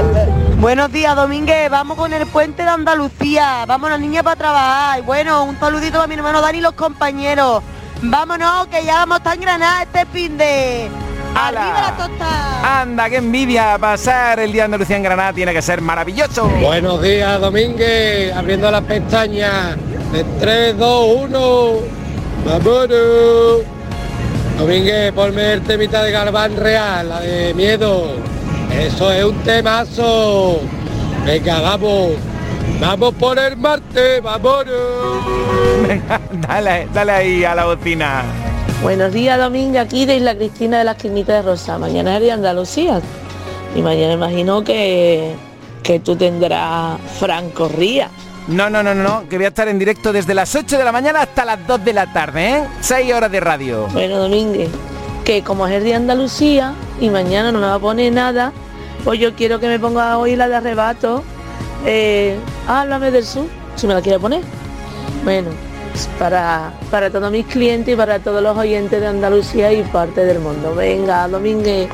Buenos 0.59 0.91
días, 0.91 1.15
Domínguez. 1.15 1.69
Vamos 1.71 1.99
con 1.99 2.13
el 2.13 2.27
puente 2.27 2.63
de 2.63 2.69
Andalucía. 2.69 3.67
Vamos 3.67 3.91
las 3.91 4.01
niñas 4.01 4.23
para 4.23 4.37
trabajar. 4.37 5.01
Y 5.01 5.03
bueno, 5.03 5.45
un 5.45 5.59
saludito 5.59 6.01
a 6.01 6.07
mi 6.07 6.15
hermano 6.15 6.41
Dani 6.41 6.59
y 6.59 6.61
los 6.63 6.73
compañeros. 6.73 7.63
Vámonos, 8.03 8.67
que 8.69 8.85
ya 8.85 9.05
vamos 9.05 9.21
en 9.33 9.41
Granada 9.41 9.83
este 9.83 10.07
fin 10.07 10.37
de... 10.37 10.89
¡Arriba 11.35 11.93
la 11.97 11.97
tosta! 11.97 12.81
Anda, 12.83 13.11
qué 13.11 13.17
envidia. 13.17 13.79
Pasar 13.79 14.41
el 14.41 14.53
día 14.53 14.63
de 14.63 14.65
Andalucía 14.67 14.97
en 14.97 15.03
Granada 15.03 15.33
tiene 15.33 15.53
que 15.53 15.63
ser 15.63 15.81
maravilloso. 15.81 16.49
Buenos 16.49 17.03
días, 17.03 17.41
Domínguez. 17.41 18.35
Abriendo 18.35 18.71
las 18.71 18.83
pestañas. 18.83 19.77
De 20.13 20.25
3, 20.41 20.79
2, 20.79 21.17
1. 21.25 21.73
¡Vámonos! 22.47 23.63
Domínguez, 24.59 25.13
ponme 25.13 25.53
el 25.53 25.63
temita 25.63 26.03
de 26.03 26.11
Galván 26.13 26.57
Real, 26.57 27.09
la 27.09 27.21
de 27.21 27.53
miedo. 27.53 28.17
Eso 28.73 29.13
es 29.13 29.25
un 29.25 29.37
temazo. 29.43 30.61
Venga, 31.25 31.61
vamos. 31.61 32.13
Vamos 32.81 33.15
por 33.15 33.39
el 33.39 33.57
Marte, 33.57 34.21
vámonos. 34.21 34.67
Venga, 35.87 36.21
dale, 36.33 36.89
dale 36.93 37.13
ahí 37.13 37.45
a 37.45 37.55
la 37.55 37.65
bocina. 37.65 38.25
Buenos 38.83 39.13
días, 39.13 39.39
Domingo, 39.39 39.81
aquí 39.81 40.05
de 40.05 40.17
Isla 40.17 40.37
Cristina 40.37 40.79
de 40.79 40.85
las 40.85 40.97
Quinitas 40.97 41.37
de 41.37 41.51
Rosa. 41.51 41.79
Mañana 41.79 42.17
es 42.17 42.23
el 42.23 42.31
Andalucía. 42.31 43.01
Y 43.75 43.83
mañana 43.83 44.13
imagino 44.13 44.63
que, 44.63 45.35
que 45.83 46.01
tú 46.01 46.17
tendrás 46.17 47.01
Franco 47.19 47.69
Ría. 47.69 48.11
No, 48.49 48.71
no, 48.71 48.83
no, 48.83 48.95
no, 48.95 49.29
que 49.29 49.37
voy 49.37 49.47
a 49.47 49.49
estar 49.49 49.67
en 49.67 49.79
directo 49.79 50.13
desde 50.13 50.33
las 50.33 50.55
8 50.55 50.79
de 50.79 50.85
la 50.85 50.93
mañana 50.93 51.23
hasta 51.23 51.45
las 51.45 51.67
2 51.67 51.85
de 51.85 51.93
la 51.93 52.13
tarde, 52.13 52.51
¿eh? 52.51 52.65
6 52.81 53.13
horas 53.13 53.33
de 53.33 53.41
radio. 53.41 53.89
Bueno, 53.93 54.19
Domínguez, 54.19 54.69
que 55.25 55.43
como 55.43 55.67
es 55.67 55.75
el 55.75 55.83
día 55.83 55.95
de 55.95 56.03
Andalucía 56.03 56.75
y 57.01 57.11
mañana 57.11 57.51
no 57.51 57.59
me 57.59 57.67
va 57.67 57.75
a 57.75 57.79
poner 57.81 58.13
nada, 58.13 58.53
pues 59.03 59.19
yo 59.19 59.35
quiero 59.35 59.59
que 59.59 59.67
me 59.67 59.81
ponga 59.81 60.17
hoy 60.19 60.37
la 60.37 60.49
de 60.49 60.57
arrebato 60.57 61.25
eh, 61.85 62.37
háblame 62.67 63.11
del 63.11 63.25
sur, 63.25 63.47
si 63.75 63.87
me 63.87 63.95
la 63.95 64.03
quiere 64.03 64.19
poner. 64.19 64.43
Bueno, 65.25 65.51
pues 65.93 66.09
para, 66.19 66.73
para 66.91 67.11
todos 67.11 67.31
mis 67.31 67.47
clientes 67.47 67.95
y 67.95 67.97
para 67.97 68.19
todos 68.19 68.43
los 68.43 68.57
oyentes 68.57 69.01
de 69.01 69.07
Andalucía 69.07 69.73
y 69.73 69.83
parte 69.83 70.25
del 70.25 70.39
mundo. 70.39 70.75
Venga, 70.75 71.27
Domínguez, 71.29 71.89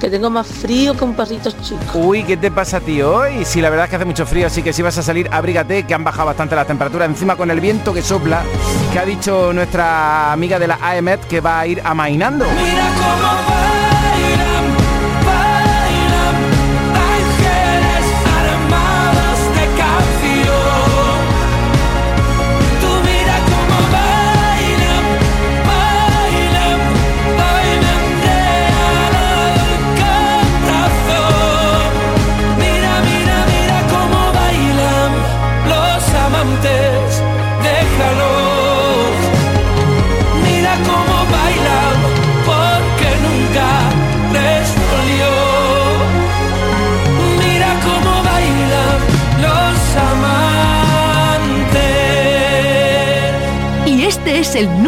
que 0.00 0.10
tengo 0.10 0.30
más 0.30 0.46
frío 0.46 0.96
que 0.96 1.04
un 1.04 1.14
perrito 1.14 1.50
chico. 1.62 1.98
Uy, 1.98 2.22
¿qué 2.22 2.36
te 2.36 2.50
pasa 2.50 2.78
a 2.78 2.80
ti 2.80 3.00
hoy? 3.02 3.44
Sí, 3.44 3.60
la 3.60 3.70
verdad 3.70 3.86
es 3.86 3.90
que 3.90 3.96
hace 3.96 4.04
mucho 4.04 4.26
frío, 4.26 4.46
así 4.46 4.62
que 4.62 4.72
si 4.72 4.82
vas 4.82 4.98
a 4.98 5.02
salir, 5.02 5.28
abrígate, 5.32 5.84
que 5.84 5.94
han 5.94 6.04
bajado 6.04 6.26
bastante 6.26 6.54
las 6.54 6.66
temperaturas. 6.66 7.08
Encima 7.08 7.36
con 7.36 7.50
el 7.50 7.60
viento 7.60 7.94
que 7.94 8.02
sopla, 8.02 8.42
que 8.92 8.98
ha 8.98 9.04
dicho 9.04 9.52
nuestra 9.52 10.32
amiga 10.32 10.58
de 10.58 10.68
la 10.68 10.78
AEMET 10.82 11.26
que 11.26 11.40
va 11.40 11.60
a 11.60 11.66
ir 11.66 11.80
amainando. 11.84 12.44
Mira 12.44 12.88
cómo 12.94 13.22
va. 13.22 13.85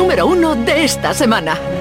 número 0.09 0.27
uno 0.27 0.55
de 0.55 0.85
esta 0.85 1.13
semana. 1.13 1.78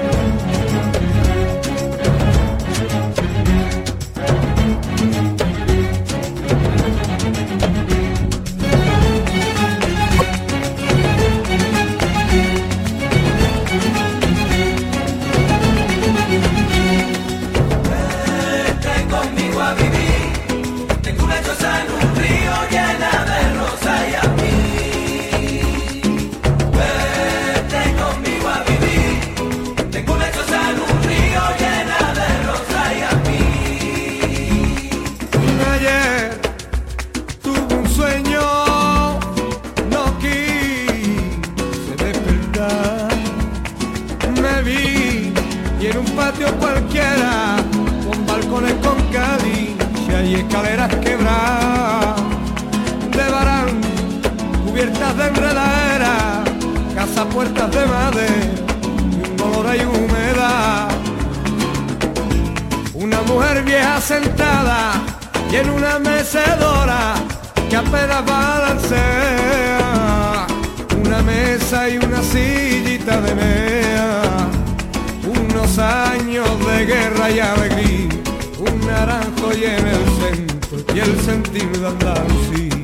y 80.98 81.00
el 81.00 81.20
sentir 81.20 81.70
de 81.78 81.86
Andalucía, 81.86 82.82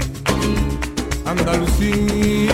Andalucía. 1.26 2.53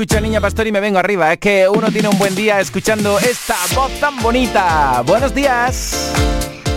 Escucho 0.00 0.20
Niña 0.20 0.40
Pastor 0.40 0.64
y 0.68 0.70
me 0.70 0.78
vengo 0.78 1.00
arriba. 1.00 1.32
Es 1.32 1.40
que 1.40 1.68
uno 1.68 1.90
tiene 1.90 2.06
un 2.06 2.16
buen 2.18 2.32
día 2.36 2.60
escuchando 2.60 3.18
esta 3.18 3.56
voz 3.74 3.90
tan 3.98 4.16
bonita. 4.22 5.02
Buenos 5.04 5.34
días. 5.34 6.12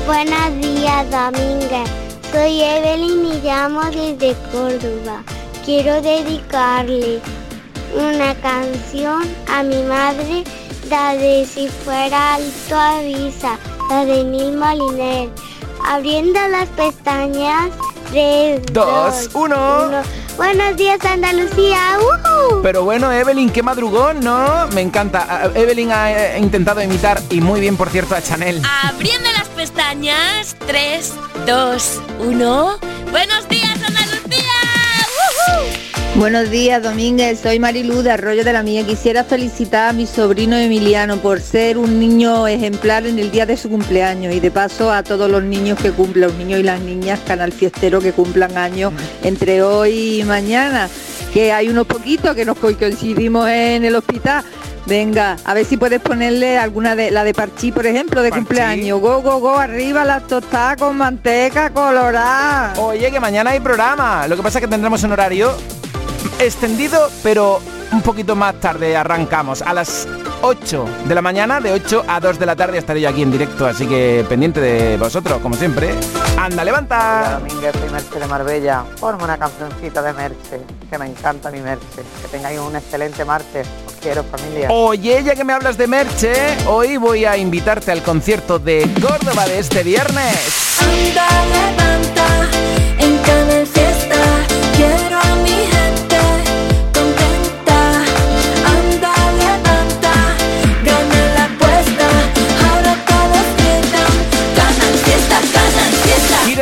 Buenos 0.08 0.60
días, 0.60 1.06
Domínguez. 1.12 1.88
Soy 2.32 2.64
Evelyn 2.64 3.24
y 3.28 3.42
llamo 3.42 3.84
desde 3.92 4.34
Córdoba. 4.52 5.24
Quiero 5.64 6.02
dedicarle 6.02 7.20
una 7.94 8.34
canción 8.42 9.22
a 9.48 9.62
mi 9.62 9.84
madre, 9.84 10.44
la 10.90 11.14
de 11.14 11.46
Si 11.46 11.68
fuera 11.68 12.34
alto 12.34 12.76
avisa, 12.76 13.60
la 13.92 14.04
de 14.04 14.24
Mil 14.24 14.58
Moliner. 14.58 15.30
Abriendo 15.88 16.40
las 16.48 16.70
pestañas, 16.70 17.70
3, 18.12 18.62
Dos, 18.74 19.30
2, 19.32 19.36
uno. 19.36 20.02
Buenos 20.36 20.76
días, 20.76 21.00
Andalucía. 21.06 21.98
¡Ujú! 21.98 22.62
Pero 22.62 22.84
bueno, 22.84 23.10
Evelyn, 23.12 23.50
qué 23.50 23.64
madrugón, 23.64 24.20
¿no? 24.20 24.68
Me 24.74 24.82
encanta. 24.82 25.50
Evelyn 25.56 25.92
ha 25.92 26.12
eh, 26.12 26.40
intentado 26.40 26.82
imitar, 26.82 27.22
y 27.30 27.40
muy 27.40 27.62
bien, 27.62 27.78
por 27.78 27.90
cierto, 27.90 28.14
a 28.14 28.22
Chanel. 28.22 28.62
Abriendo 28.84 29.30
las 29.38 29.48
pestañas, 29.50 30.58
3, 30.68 31.14
2, 31.46 32.02
1. 32.20 32.78
Buenos 33.12 33.48
días. 33.48 33.61
Buenos 36.22 36.52
días, 36.52 36.84
Domínguez. 36.84 37.40
Soy 37.40 37.58
Marilu 37.58 38.04
de 38.04 38.12
Arroyo 38.12 38.44
de 38.44 38.54
la 38.54 38.62
Mía. 38.62 38.86
Quisiera 38.86 39.24
felicitar 39.24 39.90
a 39.90 39.92
mi 39.92 40.06
sobrino 40.06 40.56
Emiliano 40.56 41.18
por 41.18 41.42
ser 41.42 41.80
un 41.80 42.00
niño 42.00 42.48
ejemplar 42.48 43.08
en 43.08 43.18
el 43.18 43.32
día 43.32 43.48
de 43.48 43.58
su 43.58 43.72
cumpleaños 43.72 44.32
y 44.32 44.40
de 44.40 44.52
paso 44.52 44.92
a 44.94 45.02
todos 45.02 45.32
los 45.32 45.42
niños 45.42 45.80
que 45.82 45.90
cumplen, 45.92 46.28
los 46.28 46.36
niños 46.36 46.60
y 46.60 46.64
las 46.64 46.80
niñas, 46.80 47.20
canal 47.26 47.52
fiestero 47.52 48.02
que 48.02 48.14
cumplan 48.14 48.56
años 48.56 48.94
entre 49.24 49.64
hoy 49.64 50.20
y 50.22 50.24
mañana. 50.24 50.90
Que 51.34 51.54
hay 51.54 51.70
unos 51.70 51.88
poquitos 51.88 52.36
que 52.36 52.46
nos 52.46 52.56
co- 52.60 52.78
coincidimos 52.78 53.50
en 53.50 53.84
el 53.84 53.96
hospital. 53.96 54.44
Venga, 54.86 55.38
a 55.44 55.56
ver 55.56 55.66
si 55.66 55.76
puedes 55.78 56.02
ponerle 56.02 56.56
alguna 56.60 56.96
de 56.96 57.10
la 57.10 57.24
de 57.24 57.34
Parchí, 57.34 57.72
por 57.72 57.88
ejemplo, 57.88 58.22
de 58.22 58.30
cumpleaños. 58.30 59.02
Go, 59.02 59.24
go, 59.24 59.40
go, 59.40 59.58
arriba 59.58 60.06
las 60.06 60.28
tostadas 60.28 60.78
con 60.78 60.98
manteca 60.98 61.72
colorada. 61.72 62.74
Oye, 62.78 63.10
que 63.10 63.20
mañana 63.20 63.50
hay 63.50 63.60
programa. 63.60 64.28
Lo 64.28 64.38
que 64.38 64.44
pasa 64.44 64.60
es 64.60 64.66
que 64.66 64.70
tendremos 64.70 65.02
un 65.04 65.14
horario 65.14 65.56
extendido, 66.40 67.10
pero 67.24 67.60
un 67.92 68.02
poquito 68.02 68.36
más 68.36 68.56
tarde 68.56 68.96
arrancamos. 68.96 69.62
A 69.62 69.74
las 69.74 70.08
8 70.42 70.86
de 71.06 71.16
la 71.16 71.22
mañana, 71.22 71.60
de 71.60 71.72
8 71.72 72.06
a 72.08 72.20
2 72.20 72.40
de 72.40 72.46
la 72.46 72.56
tarde 72.56 72.78
estaré 72.78 73.02
yo 73.02 73.10
aquí 73.10 73.22
en 73.22 73.32
directo, 73.32 73.66
así 73.66 73.86
que 73.86 74.26
pendiente 74.28 74.60
de 74.60 74.98
vosotros, 74.98 75.40
como 75.42 75.56
siempre. 75.56 75.94
Anda, 76.38 76.64
levanta. 76.64 77.40
Domínguez, 77.40 77.74
soy 77.80 77.90
Merche 77.90 78.20
de 78.20 78.28
Marbella. 78.28 78.84
Ponme 79.00 79.24
una 79.24 79.38
cancioncita 79.38 80.02
de 80.02 80.14
Merche, 80.14 80.62
que 80.90 80.98
me 80.98 81.06
encanta 81.06 81.52
mi 81.52 81.60
Merche. 81.60 82.02
Que 82.22 82.28
tengáis 82.32 82.60
un 82.60 82.76
excelente 82.76 83.26
martes. 83.26 83.68
Os 83.86 83.94
quiero, 84.02 84.24
familia. 84.24 84.68
Oye, 84.72 85.24
ya 85.24 85.36
que 85.36 85.44
me 85.44 85.54
hablas 85.54 85.78
de 85.78 85.88
Merche, 85.88 86.34
hoy 86.68 86.98
voy 86.98 87.26
a 87.26 87.38
invitarte 87.38 87.92
al 87.92 88.02
concierto 88.02 88.58
de 88.58 88.90
Córdoba 89.02 89.46
de 89.46 89.60
este 89.60 89.84
viernes. 89.84 90.80
Anda, 90.82 91.28
levanta, 91.46 92.81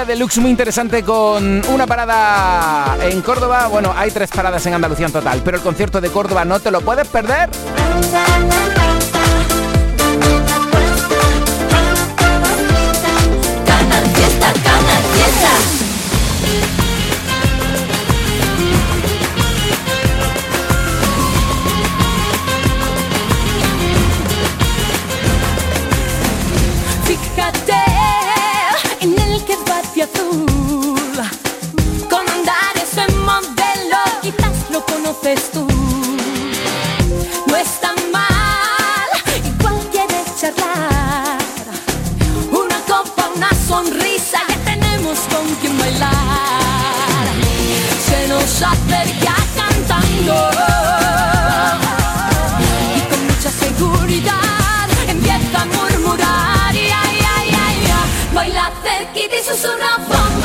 deluxe 0.05 0.39
muy 0.39 0.51
interesante 0.51 1.03
con 1.03 1.61
una 1.67 1.85
parada 1.87 2.97
en 3.01 3.21
Córdoba. 3.21 3.67
Bueno, 3.67 3.93
hay 3.95 4.11
tres 4.11 4.29
paradas 4.29 4.65
en 4.65 4.73
Andalucía 4.73 5.07
en 5.07 5.11
total, 5.11 5.41
pero 5.43 5.57
el 5.57 5.63
concierto 5.63 5.99
de 5.99 6.09
Córdoba 6.09 6.45
no 6.45 6.59
te 6.59 6.71
lo 6.71 6.81
puedes 6.81 7.07
perder. 7.07 7.49
No 35.11 35.15
es 37.55 37.79
tan 37.81 37.95
mal, 38.11 39.09
igual 39.43 39.79
quieres 39.91 40.39
charlar. 40.39 41.39
Una 42.51 42.79
copa, 42.81 43.31
una 43.35 43.49
sonrisa, 43.67 44.37
ya 44.47 44.55
tenemos 44.65 45.17
con 45.31 45.47
quien 45.61 45.75
bailar. 45.79 46.11
Se 48.07 48.27
nos 48.27 48.61
acerca 48.61 49.33
cantando. 49.55 50.51
Y 52.95 53.01
con 53.09 53.19
mucha 53.25 53.49
seguridad 53.49 54.87
empieza 55.07 55.61
a 55.61 55.65
murmurar. 55.65 56.75
Y 56.75 56.81
ay, 56.81 57.19
ay, 57.35 57.49
ay, 57.49 57.51
ay. 57.57 57.87
Baila 58.31 58.71
cerquita 58.83 59.35
y 59.37 59.43
susurra, 59.43 59.97
vamos. 60.07 60.38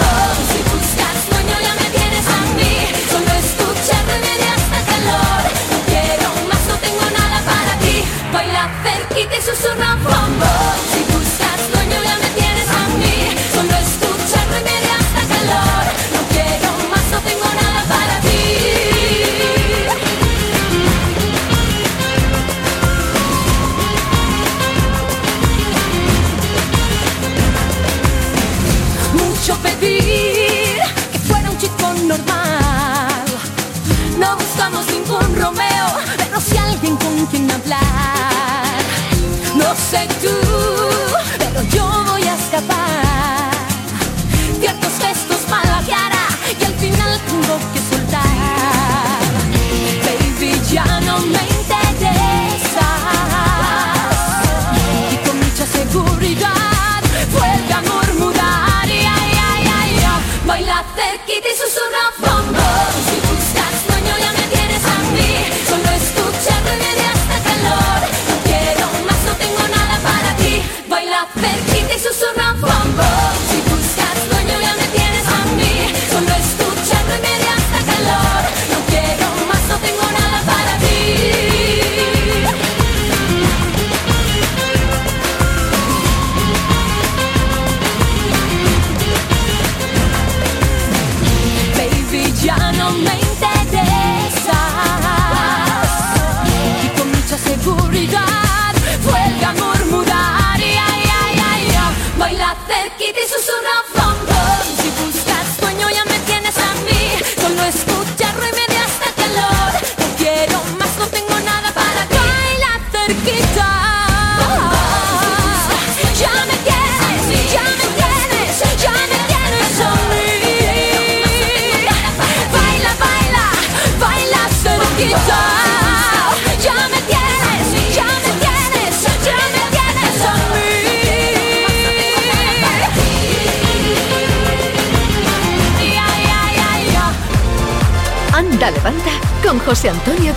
This 9.46 9.62
is 9.62 9.66
a 9.66 10.93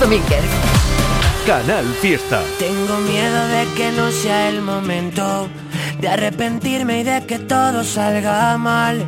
Domínguez. 0.07 0.45
Canal 1.45 1.83
Fiesta. 2.01 2.41
Tengo 2.59 2.97
miedo 2.99 3.47
de 3.49 3.65
que 3.75 3.91
no 3.91 4.09
sea 4.09 4.47
el 4.47 4.61
momento 4.61 5.49
de 5.99 6.07
arrepentirme 6.07 7.01
y 7.01 7.03
de 7.03 7.25
que 7.25 7.39
todo 7.39 7.83
salga 7.83 8.57
mal. 8.57 9.03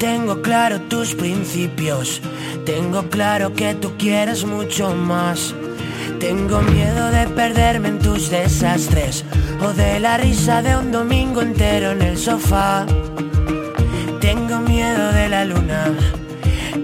Tengo 0.00 0.42
claro 0.42 0.80
tus 0.80 1.14
principios, 1.14 2.20
tengo 2.64 3.08
claro 3.08 3.54
que 3.54 3.74
tú 3.74 3.92
quieres 3.96 4.44
mucho 4.44 4.92
más. 4.96 5.54
Tengo 6.18 6.60
miedo 6.62 7.12
de 7.12 7.28
perderme 7.28 7.90
en 7.90 7.98
tus 8.00 8.30
desastres 8.30 9.24
o 9.64 9.72
de 9.74 10.00
la 10.00 10.16
risa 10.16 10.60
de 10.60 10.76
un 10.76 10.90
domingo 10.90 11.40
entero 11.40 11.92
en 11.92 12.02
el 12.02 12.18
sofá. 12.18 12.84
Tengo 14.20 14.58
miedo 14.58 15.12
de 15.12 15.28
la 15.28 15.44
luna 15.44 15.94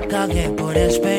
la 0.00 0.06
cagué 0.06 0.48
por 0.50 0.76
esperar. 0.76 1.17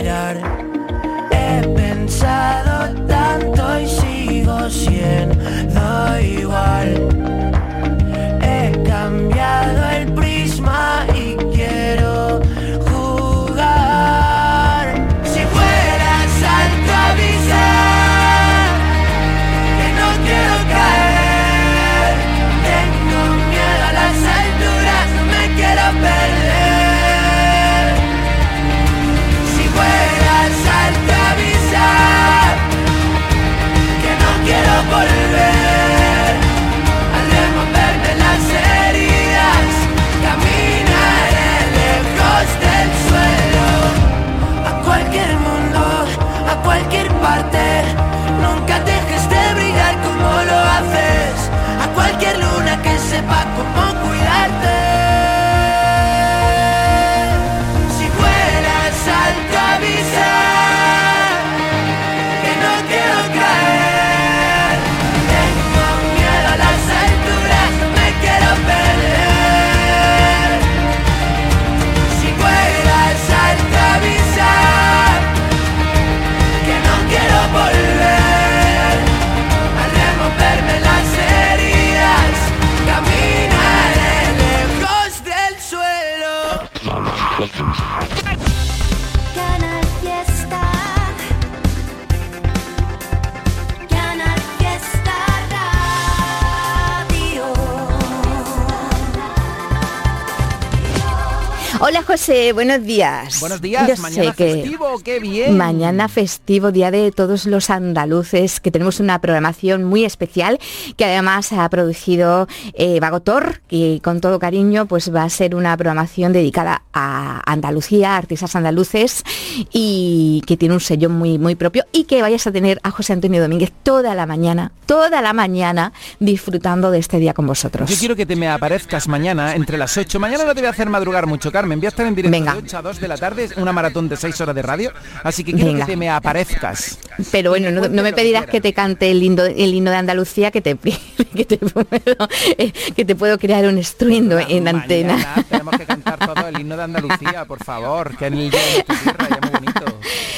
José, 102.10 102.53
buenos 102.53 102.84
días. 102.84 103.39
Buenos 103.39 103.62
días, 103.62 103.88
Yo 103.88 104.01
mañana 104.01 104.32
sé 104.32 104.36
que 104.36 104.53
festivo, 104.53 104.99
qué 105.05 105.20
bien. 105.20 105.55
Mañana 105.55 106.07
festivo, 106.07 106.72
día 106.72 106.89
de 106.89 107.12
todos 107.12 107.45
los 107.45 107.70
andaluces, 107.70 108.60
que 108.60 108.72
tenemos 108.72 108.99
una 108.99 109.22
programación 109.22 109.84
muy 109.84 110.05
especial 110.05 110.57
que 110.97 111.05
además 111.05 111.53
ha 111.53 111.70
producido 111.70 112.47
eh, 112.74 112.99
Vagotor 112.99 113.62
y 113.70 113.99
con 113.99 114.22
todo 114.22 114.39
cariño 114.39 114.88
pues 114.88 115.14
va 115.14 115.22
a 115.22 115.30
ser 115.30 115.53
una 115.53 115.78
programación 115.78 116.34
dedicada 116.34 116.82
a 116.93 117.43
Andalucía, 117.45 118.18
artistas 118.18 118.55
andaluces 118.55 119.24
y 119.72 120.41
que 120.47 120.57
tiene 120.57 120.74
un 120.74 120.82
sello 120.82 121.12
muy, 121.12 121.38
muy 121.38 121.53
propio 121.53 121.86
y 121.91 122.05
que 122.05 122.24
vayas 122.24 122.47
a 122.47 122.51
tener 122.51 122.80
a 122.82 122.89
José 122.89 123.14
Antonio 123.14 123.39
Domínguez 123.39 123.72
toda 123.84 124.16
la 124.16 124.26
mañana, 124.26 124.72
toda 124.88 125.22
la 125.22 125.34
mañana 125.34 125.93
disfrutando 126.20 126.89
de 126.89 126.97
este 126.97 127.20
día 127.20 127.36
con 127.36 127.45
vosotros. 127.45 127.88
Yo 127.88 127.97
quiero 127.97 128.16
que 128.16 128.26
te 128.26 128.36
me 128.36 128.49
aparezcas 128.49 129.07
mañana 129.07 129.53
entre 129.53 129.78
las 129.78 129.95
8. 129.95 130.20
Mañana 130.20 130.43
no 130.45 130.55
te 130.55 130.62
voy 130.62 130.70
a 130.70 130.72
hacer 130.72 130.89
madrugar 130.89 131.28
mucho, 131.28 131.51
Carmen. 131.51 131.80
Voy 131.80 131.86
a 131.86 131.99
estar 132.00 132.08
en 132.08 132.16
directo 132.16 132.32
Venga. 132.32 132.54
de 132.54 132.60
8 132.60 132.78
a 132.78 132.82
2 132.82 133.00
de 133.02 133.08
la 133.08 133.18
tarde, 133.18 133.50
una 133.58 133.74
maratón 133.74 134.08
de 134.08 134.16
6 134.16 134.39
horas 134.41 134.56
de 134.56 134.62
radio. 134.62 134.91
Así 135.24 135.43
que 135.43 135.54
quiero 135.54 135.68
Venga. 135.68 135.86
que 135.86 135.91
te 135.91 135.97
me 135.97 136.10
aparezcas. 136.10 137.00
Pero 137.32 137.52
bueno, 137.52 137.72
no, 137.72 137.88
no 137.89 138.04
me 138.04 138.14
pedirás 138.14 138.45
que 138.45 138.62
te 138.62 138.74
cante 138.74 139.12
el 139.12 139.22
himno, 139.22 139.43
el 139.43 139.74
himno 139.74 139.91
de 139.91 139.97
Andalucía, 139.97 140.52
que 140.52 140.62
te, 140.62 140.76
que 141.36 141.45
te 141.45 141.58
puedo, 141.58 142.28
eh, 142.58 142.72
que 142.95 143.06
te 143.06 143.16
puedo 143.16 143.38
crear 143.38 143.66
un 143.66 143.78
estruendo 143.78 144.39
en 144.39 144.68
antena. 144.68 145.14
Mañana 145.14 145.45
tenemos 145.50 145.78
que 145.78 145.86
cantar 145.86 146.20
todo 146.20 146.47
el 146.47 146.60
himno 146.60 146.78
de 146.78 146.84
Andalucía, 146.84 147.45
por 147.45 147.64
favor, 147.64 148.16
que 148.18 148.28
en 148.28 148.34
el 148.36 148.52
día 148.52 148.60
de 148.60 148.84
tu 148.84 148.93
tierra 148.95 149.28
ya 149.30 149.39
muy 149.41 149.52
bonito. 149.52 149.86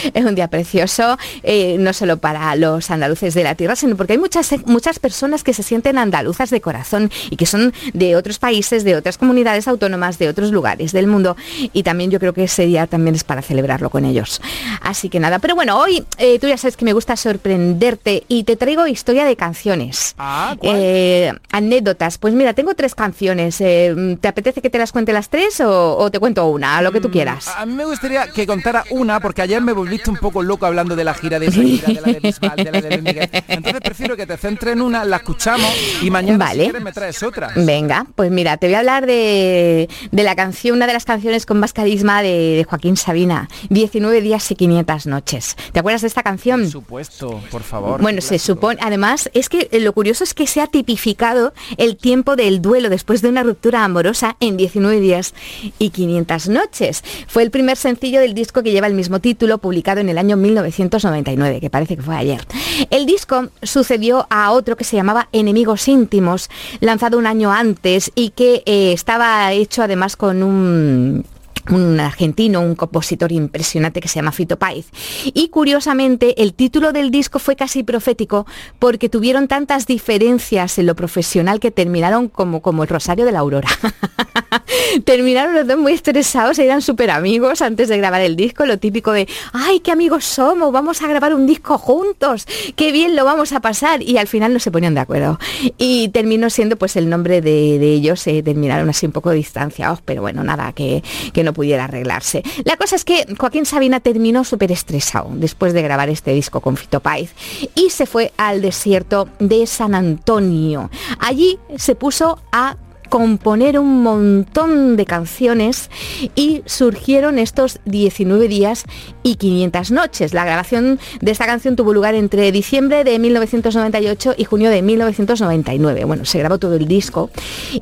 Es 0.13 0.25
un 0.25 0.35
día 0.35 0.47
precioso, 0.47 1.17
eh, 1.43 1.77
no 1.79 1.93
solo 1.93 2.17
para 2.17 2.55
los 2.55 2.89
andaluces 2.89 3.33
de 3.33 3.43
la 3.43 3.55
tierra, 3.55 3.75
sino 3.75 3.95
porque 3.95 4.13
hay 4.13 4.19
muchas, 4.19 4.51
muchas 4.65 4.99
personas 4.99 5.43
que 5.43 5.53
se 5.53 5.63
sienten 5.63 5.97
andaluzas 5.97 6.49
de 6.49 6.59
corazón 6.59 7.11
y 7.29 7.35
que 7.37 7.45
son 7.45 7.73
de 7.93 8.15
otros 8.15 8.39
países, 8.39 8.83
de 8.83 8.95
otras 8.95 9.17
comunidades 9.17 9.67
autónomas, 9.67 10.17
de 10.17 10.27
otros 10.27 10.51
lugares 10.51 10.91
del 10.91 11.07
mundo. 11.07 11.37
Y 11.73 11.83
también 11.83 12.11
yo 12.11 12.19
creo 12.19 12.33
que 12.33 12.43
ese 12.45 12.65
día 12.65 12.87
también 12.87 13.15
es 13.15 13.23
para 13.23 13.41
celebrarlo 13.41 13.89
con 13.89 14.05
ellos. 14.05 14.41
Así 14.81 15.09
que 15.09 15.19
nada, 15.19 15.39
pero 15.39 15.55
bueno, 15.55 15.77
hoy 15.79 16.03
eh, 16.17 16.39
tú 16.39 16.47
ya 16.47 16.57
sabes 16.57 16.77
que 16.77 16.85
me 16.85 16.93
gusta 16.93 17.15
sorprenderte 17.15 18.23
y 18.27 18.43
te 18.43 18.55
traigo 18.55 18.87
historia 18.87 19.25
de 19.25 19.35
canciones. 19.35 20.15
Ah, 20.17 20.55
Eh, 20.61 21.33
anécdotas. 21.51 22.17
Pues 22.17 22.33
mira, 22.33 22.53
tengo 22.53 22.73
tres 22.75 22.95
canciones. 22.95 23.59
Eh, 23.61 24.17
¿Te 24.21 24.27
apetece 24.27 24.61
que 24.61 24.69
te 24.69 24.77
las 24.77 24.91
cuente 24.91 25.11
las 25.13 25.29
tres 25.29 25.59
o, 25.61 25.97
o 25.97 26.09
te 26.11 26.19
cuento 26.19 26.45
una? 26.47 26.81
Lo 26.81 26.91
que 26.91 27.01
tú 27.01 27.09
quieras. 27.11 27.47
A 27.57 27.65
mí 27.65 27.73
me 27.73 27.85
gustaría 27.85 28.27
que 28.27 28.45
contara 28.47 28.83
una, 28.91 29.19
porque 29.19 29.41
ayer 29.41 29.61
me 29.61 29.73
volviste 29.73 30.09
un 30.09 30.17
poco 30.17 30.41
loco 30.43 30.65
hablando 30.65 30.95
de 30.95 31.03
la 31.03 31.13
gira 31.13 31.39
de 31.39 31.47
Shakira, 31.49 31.87
de 31.87 31.93
la 32.01 32.13
de 32.13 32.19
Bisbal, 32.19 32.55
de 32.55 32.63
la 32.71 32.81
de 32.81 32.89
Luis 32.89 33.01
Miguel. 33.03 33.29
Entonces 33.47 33.81
prefiero 33.81 34.15
que 34.15 34.25
te 34.25 34.37
centre 34.37 34.71
en 34.71 34.81
una, 34.81 35.03
la 35.05 35.17
escuchamos 35.17 35.69
y 36.01 36.09
mañana 36.09 36.37
Vale. 36.45 36.63
si 36.63 36.69
quieres 36.69 36.83
me 36.83 36.91
traes 36.91 37.21
otra. 37.23 37.49
Venga, 37.55 38.05
pues 38.15 38.31
mira, 38.31 38.57
te 38.57 38.67
voy 38.67 38.75
a 38.75 38.79
hablar 38.79 39.05
de, 39.05 39.89
de 40.11 40.23
la 40.23 40.35
canción, 40.35 40.75
una 40.77 40.87
de 40.87 40.93
las 40.93 41.05
canciones 41.05 41.40
con 41.45 41.59
más 41.59 41.73
carisma 41.73 42.21
de, 42.21 42.55
de 42.55 42.63
Joaquín 42.63 42.97
Sabina, 42.97 43.49
19 43.69 44.21
días 44.21 44.49
y 44.51 44.55
500 44.55 45.07
noches. 45.07 45.55
¿Te 45.71 45.79
acuerdas 45.79 46.01
de 46.01 46.07
esta 46.07 46.23
canción? 46.23 46.61
Por 46.61 46.71
supuesto, 46.71 47.41
por 47.51 47.63
favor. 47.63 48.01
Bueno, 48.01 48.21
se 48.21 48.39
supone, 48.39 48.79
además, 48.81 49.29
es 49.33 49.49
que 49.49 49.69
eh, 49.71 49.79
lo 49.79 49.93
curioso 49.93 50.23
es 50.23 50.33
que 50.33 50.47
se 50.47 50.61
ha 50.61 50.67
tipificado 50.67 51.53
el 51.77 51.97
tiempo 51.97 52.35
del 52.35 52.61
duelo 52.61 52.89
después 52.89 53.21
de 53.21 53.29
una 53.29 53.43
ruptura 53.43 53.83
amorosa 53.83 54.37
en 54.39 54.57
19 54.57 54.99
días 54.99 55.33
y 55.79 55.89
500 55.89 56.49
noches. 56.49 57.03
Fue 57.27 57.43
el 57.43 57.51
primer 57.51 57.77
sencillo 57.77 58.19
del 58.19 58.33
disco 58.33 58.63
que 58.63 58.71
lleva 58.71 58.87
el 58.87 58.93
mismo 58.93 59.19
título, 59.19 59.57
publicado 59.57 60.01
en 60.01 60.09
el 60.09 60.17
año 60.17 60.37
1999, 60.37 61.59
que 61.59 61.69
parece 61.69 61.95
que 61.95 62.01
fue 62.01 62.15
ayer. 62.15 62.41
El 62.89 63.05
disco 63.05 63.49
sucedió 63.63 64.27
a 64.29 64.51
otro 64.51 64.75
que 64.75 64.83
se 64.83 64.95
llamaba 64.95 65.29
Enemigos 65.31 65.87
íntimos, 65.87 66.49
lanzado 66.79 67.17
un 67.17 67.27
año 67.27 67.51
antes 67.51 68.11
y 68.15 68.29
que 68.29 68.63
eh, 68.65 68.93
estaba 68.93 69.51
hecho 69.53 69.83
además 69.83 70.15
con 70.15 70.43
un 70.43 71.25
un 71.69 71.99
argentino, 71.99 72.61
un 72.61 72.75
compositor 72.75 73.31
impresionante 73.31 74.01
que 74.01 74.07
se 74.07 74.15
llama 74.15 74.31
Fito 74.31 74.57
Páez. 74.57 74.87
Y 75.25 75.49
curiosamente, 75.49 76.41
el 76.41 76.53
título 76.53 76.91
del 76.91 77.11
disco 77.11 77.39
fue 77.39 77.55
casi 77.55 77.83
profético 77.83 78.45
porque 78.79 79.09
tuvieron 79.09 79.47
tantas 79.47 79.85
diferencias 79.85 80.77
en 80.77 80.85
lo 80.85 80.95
profesional 80.95 81.59
que 81.59 81.71
terminaron 81.71 82.27
como, 82.27 82.61
como 82.61 82.83
el 82.83 82.89
Rosario 82.89 83.25
de 83.25 83.31
la 83.31 83.39
Aurora. 83.39 83.69
terminaron 85.05 85.55
los 85.55 85.67
dos 85.67 85.77
muy 85.77 85.93
estresados, 85.93 86.59
eran 86.59 86.81
súper 86.81 87.11
amigos 87.11 87.61
antes 87.61 87.89
de 87.89 87.97
grabar 87.97 88.21
el 88.21 88.35
disco, 88.35 88.65
lo 88.65 88.77
típico 88.77 89.11
de, 89.11 89.27
ay, 89.53 89.79
qué 89.79 89.91
amigos 89.91 90.25
somos, 90.25 90.71
vamos 90.71 91.01
a 91.01 91.07
grabar 91.07 91.33
un 91.33 91.45
disco 91.45 91.77
juntos, 91.77 92.45
qué 92.75 92.91
bien 92.91 93.15
lo 93.15 93.25
vamos 93.25 93.53
a 93.53 93.59
pasar. 93.59 94.01
Y 94.01 94.17
al 94.17 94.27
final 94.27 94.53
no 94.53 94.59
se 94.59 94.71
ponían 94.71 94.93
de 94.93 95.01
acuerdo. 95.01 95.39
Y 95.77 96.09
terminó 96.09 96.49
siendo 96.49 96.75
pues 96.75 96.95
el 96.95 97.09
nombre 97.09 97.41
de, 97.41 97.79
de 97.79 97.93
ellos, 97.93 98.19
se 98.19 98.43
terminaron 98.43 98.89
así 98.89 99.05
un 99.05 99.11
poco 99.11 99.31
distanciados, 99.31 100.01
pero 100.03 100.21
bueno, 100.21 100.43
nada, 100.43 100.71
que, 100.73 101.03
que 101.33 101.43
no 101.43 101.50
pudiera 101.53 101.85
arreglarse. 101.85 102.43
La 102.65 102.77
cosa 102.77 102.95
es 102.95 103.05
que 103.05 103.25
Joaquín 103.37 103.65
Sabina 103.65 103.99
terminó 103.99 104.43
súper 104.43 104.71
estresado 104.71 105.29
después 105.33 105.73
de 105.73 105.81
grabar 105.81 106.09
este 106.09 106.33
disco 106.33 106.61
con 106.61 106.77
Fito 106.77 106.99
Páez 106.99 107.33
y 107.75 107.89
se 107.89 108.05
fue 108.05 108.31
al 108.37 108.61
desierto 108.61 109.29
de 109.39 109.65
San 109.67 109.95
Antonio. 109.95 110.89
Allí 111.19 111.59
se 111.77 111.95
puso 111.95 112.39
a 112.51 112.77
componer 113.11 113.77
un 113.77 114.03
montón 114.03 114.95
de 114.95 115.05
canciones 115.05 115.89
y 116.33 116.63
surgieron 116.65 117.39
estos 117.39 117.81
19 117.83 118.47
días 118.47 118.85
y 119.21 119.35
500 119.35 119.91
noches. 119.91 120.33
La 120.33 120.45
grabación 120.45 120.97
de 121.19 121.31
esta 121.31 121.45
canción 121.45 121.75
tuvo 121.75 121.93
lugar 121.93 122.15
entre 122.15 122.53
diciembre 122.53 123.03
de 123.03 123.19
1998 123.19 124.35
y 124.37 124.45
junio 124.45 124.69
de 124.69 124.81
1999. 124.81 126.05
Bueno, 126.05 126.23
se 126.23 126.39
grabó 126.39 126.57
todo 126.57 126.75
el 126.75 126.87
disco 126.87 127.29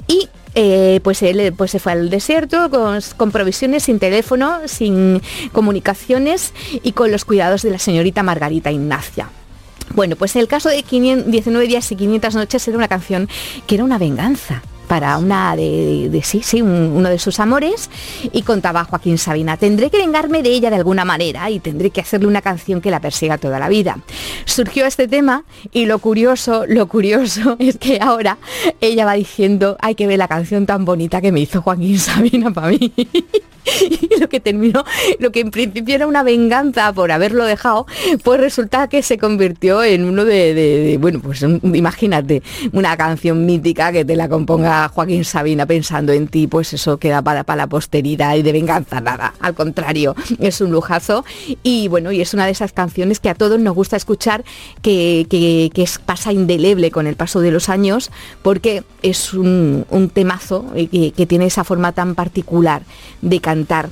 y 0.08 0.30
eh, 0.56 1.00
pues 1.04 1.22
él 1.22 1.54
pues 1.56 1.70
se 1.70 1.78
fue 1.78 1.92
al 1.92 2.10
desierto 2.10 2.72
con, 2.72 3.00
con 3.16 3.30
provisiones, 3.30 3.84
sin 3.84 4.00
teléfono, 4.00 4.62
sin 4.66 5.22
comunicaciones 5.52 6.56
y 6.82 6.94
con 6.94 7.12
los 7.12 7.24
cuidados 7.24 7.62
de 7.62 7.70
la 7.70 7.78
señorita 7.78 8.24
Margarita 8.24 8.72
Ignacia. 8.72 9.30
Bueno, 9.94 10.16
pues 10.16 10.36
el 10.36 10.48
caso 10.48 10.70
de 10.70 10.82
500 10.82 11.32
19 11.32 11.68
días 11.68 11.92
y 11.92 11.96
500 11.96 12.34
noches 12.34 12.68
era 12.68 12.78
una 12.78 12.88
canción 12.88 13.30
que 13.68 13.76
era 13.76 13.84
una 13.84 14.00
venganza 14.00 14.64
para 14.90 15.18
una 15.20 15.56
de, 15.56 16.10
de- 16.10 16.24
sí, 16.24 16.42
sí, 16.44 16.62
un- 16.62 16.92
uno 16.96 17.08
de 17.10 17.20
sus 17.20 17.40
amores 17.40 17.90
y 18.34 18.42
contaba 18.42 18.84
Joaquín 18.84 19.18
Sabina, 19.18 19.56
tendré 19.56 19.90
que 19.90 19.98
vengarme 20.00 20.42
de 20.44 20.50
ella 20.50 20.70
de 20.70 20.76
alguna 20.78 21.06
manera 21.06 21.50
y 21.50 21.60
tendré 21.60 21.92
que 21.92 22.02
hacerle 22.02 22.28
una 22.28 22.42
canción 22.42 22.82
que 22.82 22.90
la 22.92 23.00
persiga 23.00 23.38
toda 23.38 23.60
la 23.60 23.70
vida. 23.70 24.00
Surgió 24.46 24.86
este 24.86 25.08
tema 25.08 25.44
y 25.72 25.86
lo 25.86 26.00
curioso, 26.00 26.66
lo 26.68 26.88
curioso 26.88 27.56
es 27.60 27.78
que 27.78 28.00
ahora 28.02 28.38
ella 28.82 29.06
va 29.06 29.14
diciendo, 29.14 29.78
hay 29.80 29.94
que 29.96 30.08
ver 30.08 30.18
la 30.18 30.28
canción 30.28 30.66
tan 30.66 30.84
bonita 30.84 31.22
que 31.22 31.32
me 31.32 31.40
hizo 31.40 31.62
Joaquín 31.62 32.00
Sabina 32.00 32.52
para 32.52 32.70
mí. 32.70 32.92
Y 33.66 34.10
lo 34.20 34.30
que 34.30 34.40
terminó, 34.40 34.84
lo 35.20 35.32
que 35.32 35.42
en 35.42 35.52
principio 35.52 35.96
era 35.96 36.08
una 36.08 36.24
venganza 36.24 36.92
por 36.94 37.12
haberlo 37.12 37.46
dejado, 37.46 37.86
pues 38.24 38.40
resulta 38.40 38.88
que 38.88 39.02
se 39.04 39.18
convirtió 39.18 39.84
en 39.84 40.06
uno 40.06 40.26
de, 40.26 40.98
bueno, 41.00 41.20
pues 41.22 41.42
imagínate, 41.64 42.42
una 42.72 42.96
canción 42.98 43.46
mítica 43.46 43.92
que 43.92 44.04
te 44.06 44.16
la 44.16 44.28
componga 44.30 44.88
Joaquín 44.90 45.24
Sabina 45.26 45.66
pensando 45.66 46.12
en 46.14 46.28
ti, 46.28 46.48
pues 46.48 46.74
eso 46.74 46.98
queda 46.98 47.22
para, 47.22 47.44
para 47.44 47.58
la 47.64 47.68
posteridad 47.68 48.36
y 48.36 48.42
de 48.42 48.52
venganza 48.52 49.02
nada, 49.02 49.34
al 49.40 49.54
contrario, 49.54 50.16
es 50.40 50.62
un 50.62 50.72
lujazo. 50.72 51.24
Y 51.64 51.88
bueno, 51.88 52.12
y 52.12 52.22
es 52.22 52.34
una 52.34 52.46
de 52.46 52.52
esas 52.52 52.72
canciones 52.74 53.20
que 53.20 53.30
a 53.30 53.36
todos 53.36 53.60
nos 53.60 53.76
gusta 53.76 53.96
escuchar, 53.98 54.44
que, 54.82 55.28
que- 55.30 55.70
que 55.74 55.84
es, 55.84 56.00
pasa 56.00 56.32
indeleble 56.34 56.92
con 56.92 57.06
el 57.08 57.16
paso 57.16 57.40
de 57.42 57.52
los 57.52 57.70
años, 57.70 58.12
porque 58.42 58.84
es 59.02 59.34
un, 59.34 59.86
un 59.90 60.10
temazo 60.10 60.66
eh, 60.76 60.88
que, 60.88 61.12
que 61.12 61.26
tiene 61.26 61.46
esa 61.46 61.64
forma 61.64 61.92
tan 61.92 62.16
particular 62.16 62.82
de 63.22 63.40
cantar 63.40 63.59
cantar. 63.66 63.90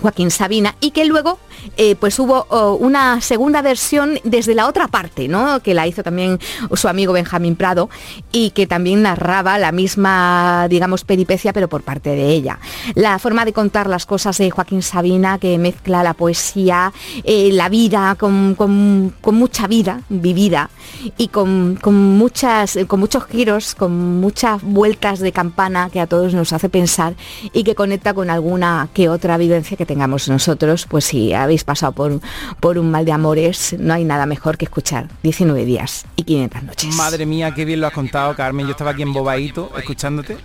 Joaquín 0.00 0.30
Sabina 0.30 0.74
y 0.80 0.90
que 0.90 1.04
luego 1.04 1.38
eh, 1.76 1.96
pues 1.96 2.18
hubo 2.18 2.46
oh, 2.50 2.74
una 2.74 3.20
segunda 3.20 3.62
versión 3.62 4.18
desde 4.24 4.54
la 4.54 4.66
otra 4.68 4.88
parte, 4.88 5.28
¿no? 5.28 5.60
Que 5.60 5.74
la 5.74 5.86
hizo 5.86 6.02
también 6.02 6.38
su 6.74 6.88
amigo 6.88 7.12
Benjamín 7.12 7.56
Prado 7.56 7.88
y 8.32 8.50
que 8.50 8.66
también 8.66 9.02
narraba 9.02 9.58
la 9.58 9.72
misma, 9.72 10.66
digamos, 10.68 11.04
peripecia, 11.04 11.52
pero 11.52 11.68
por 11.68 11.82
parte 11.82 12.10
de 12.10 12.28
ella. 12.30 12.58
La 12.94 13.18
forma 13.18 13.44
de 13.44 13.52
contar 13.52 13.88
las 13.88 14.06
cosas 14.06 14.38
de 14.38 14.50
Joaquín 14.50 14.82
Sabina, 14.82 15.38
que 15.38 15.58
mezcla 15.58 16.02
la 16.02 16.14
poesía, 16.14 16.92
eh, 17.24 17.50
la 17.52 17.68
vida, 17.68 18.16
con, 18.18 18.54
con- 18.54 19.14
mucha 19.36 19.66
vida 19.66 20.00
vivida 20.08 20.70
y 21.18 21.28
con, 21.28 21.76
con 21.80 21.94
muchas, 21.94 22.78
con 22.86 23.00
muchos 23.00 23.24
giros, 23.26 23.74
con 23.74 24.20
muchas 24.20 24.62
vueltas 24.62 25.18
de 25.20 25.32
campana 25.32 25.90
que 25.90 26.00
a 26.00 26.06
todos 26.06 26.32
nos 26.34 26.52
hace 26.52 26.68
pensar 26.68 27.14
y 27.52 27.64
que 27.64 27.74
conecta 27.74 28.14
con 28.14 28.30
alguna 28.30 28.88
que 28.94 29.08
otra 29.08 29.36
vivencia 29.36 29.76
que 29.76 29.85
tengamos 29.86 30.28
nosotros, 30.28 30.86
pues 30.88 31.04
si 31.04 31.32
habéis 31.32 31.64
pasado 31.64 31.92
por, 31.92 32.20
por 32.60 32.78
un 32.78 32.90
mal 32.90 33.04
de 33.04 33.12
amores, 33.12 33.74
no 33.78 33.94
hay 33.94 34.04
nada 34.04 34.26
mejor 34.26 34.58
que 34.58 34.64
escuchar 34.66 35.08
19 35.22 35.64
días 35.64 36.04
y 36.16 36.24
500 36.24 36.62
noches. 36.62 36.94
Madre 36.94 37.26
mía, 37.26 37.54
qué 37.54 37.64
bien 37.64 37.80
lo 37.80 37.86
has 37.86 37.92
contado, 37.92 38.34
Carmen. 38.34 38.66
Yo 38.66 38.72
estaba 38.72 38.90
aquí 38.90 39.02
embobadito 39.02 39.70
escuchándote. 39.78 40.36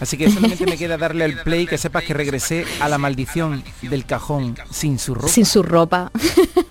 Así 0.00 0.16
que 0.16 0.30
solamente 0.30 0.64
me 0.64 0.76
queda 0.76 0.96
darle 0.96 1.24
el 1.24 1.38
play 1.42 1.66
que 1.66 1.76
sepas 1.76 2.04
que 2.04 2.14
regresé 2.14 2.64
a 2.80 2.88
la 2.88 2.98
maldición 2.98 3.64
del 3.82 4.04
cajón 4.04 4.56
sin 4.70 4.98
su 4.98 5.14
ropa, 5.14 5.28
Sin 5.28 5.44
su 5.44 5.62
ropa, 5.62 6.12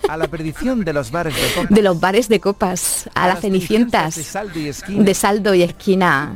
a 0.08 0.18
la 0.18 0.28
perdición 0.28 0.84
de 0.84 0.94
los 0.94 1.12
bares 1.12 1.36
de 1.36 1.54
copas, 1.54 1.70
de 1.70 1.82
los 1.82 2.00
bares 2.00 2.30
de 2.30 2.40
copas, 2.40 3.10
a, 3.14 3.28
las 3.28 3.42
cenicientas. 3.42 4.16
de 4.16 4.24
saldo 4.24 4.60
y 4.60 4.68
esquina. 4.68 5.04
de 5.04 5.14
saldo 5.14 5.54
y 5.54 5.64
esquina. 5.64 6.36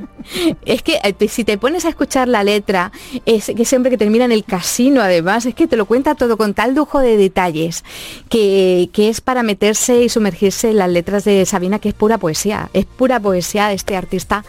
Es 0.65 0.81
que 0.83 0.99
eh, 1.03 1.27
si 1.27 1.43
te 1.43 1.57
pones 1.57 1.85
a 1.85 1.89
escuchar 1.89 2.27
la 2.27 2.43
letra, 2.43 2.91
es 3.25 3.51
que 3.55 3.65
siempre 3.65 3.91
que 3.91 3.97
termina 3.97 4.25
en 4.25 4.31
el 4.31 4.43
casino, 4.43 5.01
además, 5.01 5.45
es 5.45 5.55
que 5.55 5.67
te 5.67 5.77
lo 5.77 5.85
cuenta 5.85 6.15
todo 6.15 6.37
con 6.37 6.53
tal 6.53 6.75
lujo 6.75 6.99
de 6.99 7.17
detalles 7.17 7.83
que, 8.29 8.89
que 8.93 9.09
es 9.09 9.21
para 9.21 9.43
meterse 9.43 10.03
y 10.03 10.09
sumergirse 10.09 10.71
en 10.71 10.77
las 10.77 10.89
letras 10.89 11.23
de 11.23 11.45
Sabina, 11.45 11.79
que 11.79 11.89
es 11.89 11.95
pura 11.95 12.17
poesía. 12.17 12.69
Es 12.73 12.85
pura 12.85 13.19
poesía 13.19 13.67
de 13.67 13.75
este 13.75 13.95
artista 13.95 14.43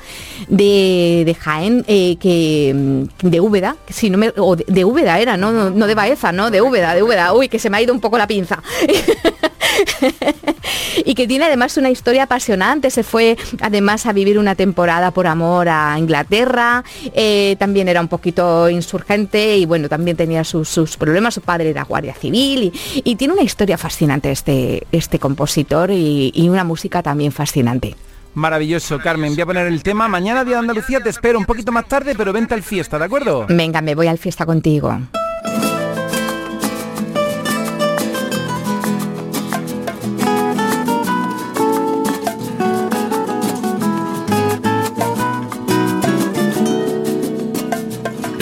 de, 0.49 1.23
de 1.25 1.35
Jaén, 1.35 1.85
eh, 1.87 2.17
que 2.17 2.73
mm, 2.75 3.29
de 3.29 3.41
Úbeda, 3.41 3.77
si 3.89 4.11
no 4.11 4.19
me, 4.19 4.33
o 4.37 4.57
de, 4.57 4.65
de 4.67 4.85
Úbeda 4.85 5.19
era, 5.21 5.37
¿no? 5.37 5.53
No, 5.53 5.71
no 5.71 5.87
de 5.87 5.95
Baeza, 5.95 6.33
¿no? 6.33 6.51
De 6.51 6.61
Úbeda, 6.61 6.95
de 6.95 7.03
Úbeda. 7.03 7.33
Uy, 7.33 7.49
que 7.49 7.59
se 7.59 7.71
me 7.71 7.77
ha 7.77 7.83
ido 7.83 7.95
un 7.95 8.01
poco 8.01 8.19
la 8.19 8.27
pinza. 8.27 8.63
y 11.05 11.15
que 11.15 11.27
tiene 11.27 11.45
además 11.45 11.77
una 11.77 11.91
historia 11.91 12.25
apasionante. 12.25 12.91
Se 12.91 13.03
fue 13.03 13.37
además 13.61 14.07
a 14.07 14.13
vivir 14.13 14.39
una 14.39 14.55
temporada 14.55 15.11
por 15.11 15.27
amor 15.27 15.69
a 15.69 15.99
Inglaterra. 15.99 16.85
eh, 17.15 17.57
también 17.59 17.89
era 17.89 18.01
un 18.01 18.09
poquito 18.09 18.69
insurgente 18.69 19.57
y 19.57 19.67
bueno, 19.67 19.89
también 19.89 20.17
tenía 20.17 20.45
sus, 20.45 20.69
sus 20.69 20.97
problemas. 20.97 21.35
Su 21.35 21.41
padre 21.41 21.71
era 21.71 21.85
guardia 21.85 22.15
civil 22.15 22.65
y, 22.65 23.03
y 23.05 23.17
tiene 23.17 23.35
una 23.35 23.43
historia 23.43 23.79
fascinante 23.79 24.31
este, 24.31 24.87
este 24.93 25.19
compositor 25.19 25.91
y, 25.91 26.33
y 26.35 26.49
una 26.49 26.65
música 26.65 27.03
también 27.03 27.33
fascinante. 27.33 27.95
Maravilloso, 28.35 28.99
Carmen. 28.99 29.35
Voy 29.35 29.43
a 29.43 29.47
poner 29.47 29.67
el 29.67 29.83
tema. 29.83 30.09
Mañana 30.09 30.45
Día 30.45 30.55
de 30.55 30.61
Andalucía 30.61 31.01
te 31.01 31.11
espero 31.11 31.39
un 31.39 31.45
poquito 31.45 31.71
más 31.71 31.87
tarde, 31.87 32.15
pero 32.17 32.33
vente 32.33 32.55
al 32.55 32.63
fiesta, 32.63 32.99
¿de 32.99 33.05
acuerdo? 33.05 33.47
Venga, 33.49 33.83
me 33.83 33.95
voy 33.95 34.07
al 34.07 34.17
fiesta 34.17 34.47
contigo. 34.47 34.99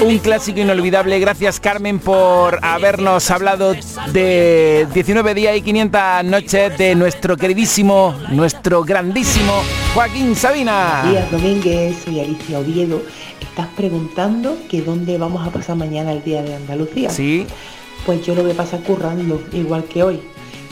Un 0.00 0.18
clásico 0.18 0.60
inolvidable. 0.60 1.18
Gracias 1.18 1.58
Carmen 1.58 1.98
por 1.98 2.58
habernos 2.62 3.30
hablado 3.30 3.74
de 4.12 4.86
19 4.92 5.34
días 5.34 5.56
y 5.56 5.62
500 5.62 6.24
noches 6.24 6.78
de 6.78 6.94
nuestro 6.94 7.36
queridísimo, 7.36 8.14
nuestro 8.30 8.84
grandísimo 8.84 9.52
Joaquín 9.94 10.36
Sabina. 10.36 11.02
Días, 11.10 11.30
Domínguez. 11.30 11.96
Soy 12.04 12.20
Alicia 12.20 12.58
Oviedo. 12.58 13.02
Estás 13.40 13.66
preguntando 13.76 14.58
que 14.68 14.82
dónde 14.82 15.18
vamos 15.18 15.46
a 15.46 15.50
pasar 15.50 15.76
mañana 15.76 16.12
el 16.12 16.22
día 16.22 16.42
de 16.42 16.54
Andalucía. 16.54 17.10
Sí. 17.10 17.46
Pues 18.04 18.24
yo 18.24 18.34
lo 18.34 18.42
voy 18.42 18.52
a 18.52 18.56
pasar 18.56 18.80
currando, 18.82 19.42
igual 19.52 19.84
que 19.84 20.02
hoy, 20.02 20.20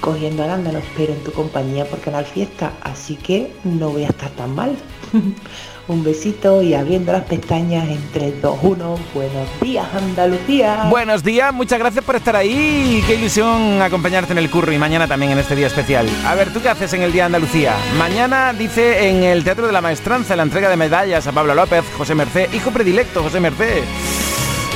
cogiendo 0.01 0.45
arándanos, 0.45 0.85
pero 0.97 1.15
en 1.15 1.25
tu 1.25 1.33
compañía 1.33 1.85
por 1.87 2.01
Canal 2.01 2.27
Fiesta, 2.27 2.73
así 2.83 3.17
que 3.17 3.53
no 3.65 3.91
voy 3.91 4.05
a 4.05 4.09
estar 4.09 4.31
tan 4.31 4.55
mal. 4.55 4.77
Un 5.87 6.03
besito 6.03 6.63
y 6.63 6.73
abriendo 6.73 7.13
las 7.13 7.25
pestañas 7.25 7.87
en 7.89 8.01
3, 8.13 8.41
2, 8.41 8.59
1. 8.63 8.99
Buenos 9.13 9.49
días, 9.61 9.87
Andalucía. 9.95 10.87
Buenos 10.89 11.23
días, 11.23 11.53
muchas 11.53 11.79
gracias 11.79 12.03
por 12.03 12.17
estar 12.17 12.35
ahí. 12.35 13.05
Qué 13.07 13.17
ilusión 13.17 13.83
acompañarte 13.83 14.33
en 14.33 14.39
el 14.39 14.51
curro 14.51 14.73
y 14.73 14.79
mañana 14.79 15.07
también 15.07 15.33
en 15.33 15.39
este 15.39 15.55
día 15.55 15.67
especial. 15.67 16.09
A 16.25 16.35
ver, 16.35 16.51
¿tú 16.55 16.63
qué 16.63 16.71
haces 16.71 16.95
en 16.95 17.03
el 17.03 17.13
Día 17.13 17.27
Andalucía? 17.27 17.75
Mañana 17.99 18.55
dice 18.55 19.11
en 19.11 19.25
el 19.25 19.45
Teatro 19.45 19.67
de 19.67 19.73
la 19.75 19.83
Maestranza 19.83 20.35
la 20.37 20.45
entrega 20.45 20.71
de 20.71 20.77
medallas 20.77 21.27
a 21.27 21.33
Pablo 21.33 21.55
López, 21.55 21.85
José 21.99 22.15
Merced, 22.15 22.51
hijo 22.55 22.71
predilecto 22.71 23.23
José 23.23 23.41
Merced. 23.41 23.85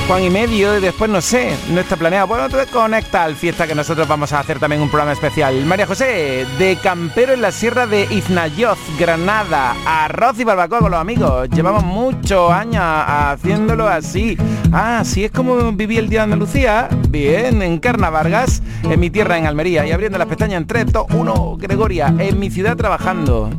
Juan 0.09 0.23
y 0.23 0.31
medio 0.31 0.75
y 0.75 0.81
después 0.81 1.07
no 1.07 1.21
sé, 1.21 1.55
no 1.69 1.79
está 1.81 1.95
planeado. 1.95 2.25
Bueno, 2.25 2.49
te 2.49 2.65
conecta 2.65 3.25
al 3.25 3.35
fiesta 3.35 3.67
que 3.67 3.75
nosotros 3.75 4.07
vamos 4.07 4.33
a 4.33 4.39
hacer 4.39 4.57
también 4.57 4.81
un 4.81 4.89
programa 4.89 5.11
especial. 5.11 5.63
María 5.67 5.85
José, 5.85 6.47
de 6.57 6.79
campero 6.81 7.33
en 7.33 7.43
la 7.43 7.51
sierra 7.51 7.85
de 7.85 8.07
Iznayoz, 8.09 8.79
Granada, 8.97 9.75
arroz 9.85 10.39
y 10.39 10.43
barbacoa 10.43 10.79
con 10.79 10.89
los 10.89 10.99
amigos. 10.99 11.47
Llevamos 11.51 11.83
muchos 11.83 12.51
años 12.51 12.81
haciéndolo 12.83 13.87
así. 13.87 14.35
Ah, 14.71 15.03
sí 15.05 15.25
es 15.25 15.31
como 15.31 15.71
viví 15.73 15.99
el 15.99 16.09
día 16.09 16.21
de 16.21 16.23
Andalucía. 16.23 16.89
Bien, 17.09 17.61
en 17.61 17.77
Carna 17.77 18.09
Vargas, 18.09 18.63
en 18.81 18.99
mi 18.99 19.11
tierra 19.11 19.37
en 19.37 19.45
Almería. 19.45 19.85
Y 19.85 19.91
abriendo 19.91 20.17
las 20.17 20.27
pestañas 20.27 20.59
en 20.59 20.65
3, 20.65 20.91
2, 20.91 21.05
1, 21.13 21.57
Gregoria, 21.59 22.15
en 22.17 22.39
mi 22.39 22.49
ciudad 22.49 22.75
trabajando. 22.75 23.51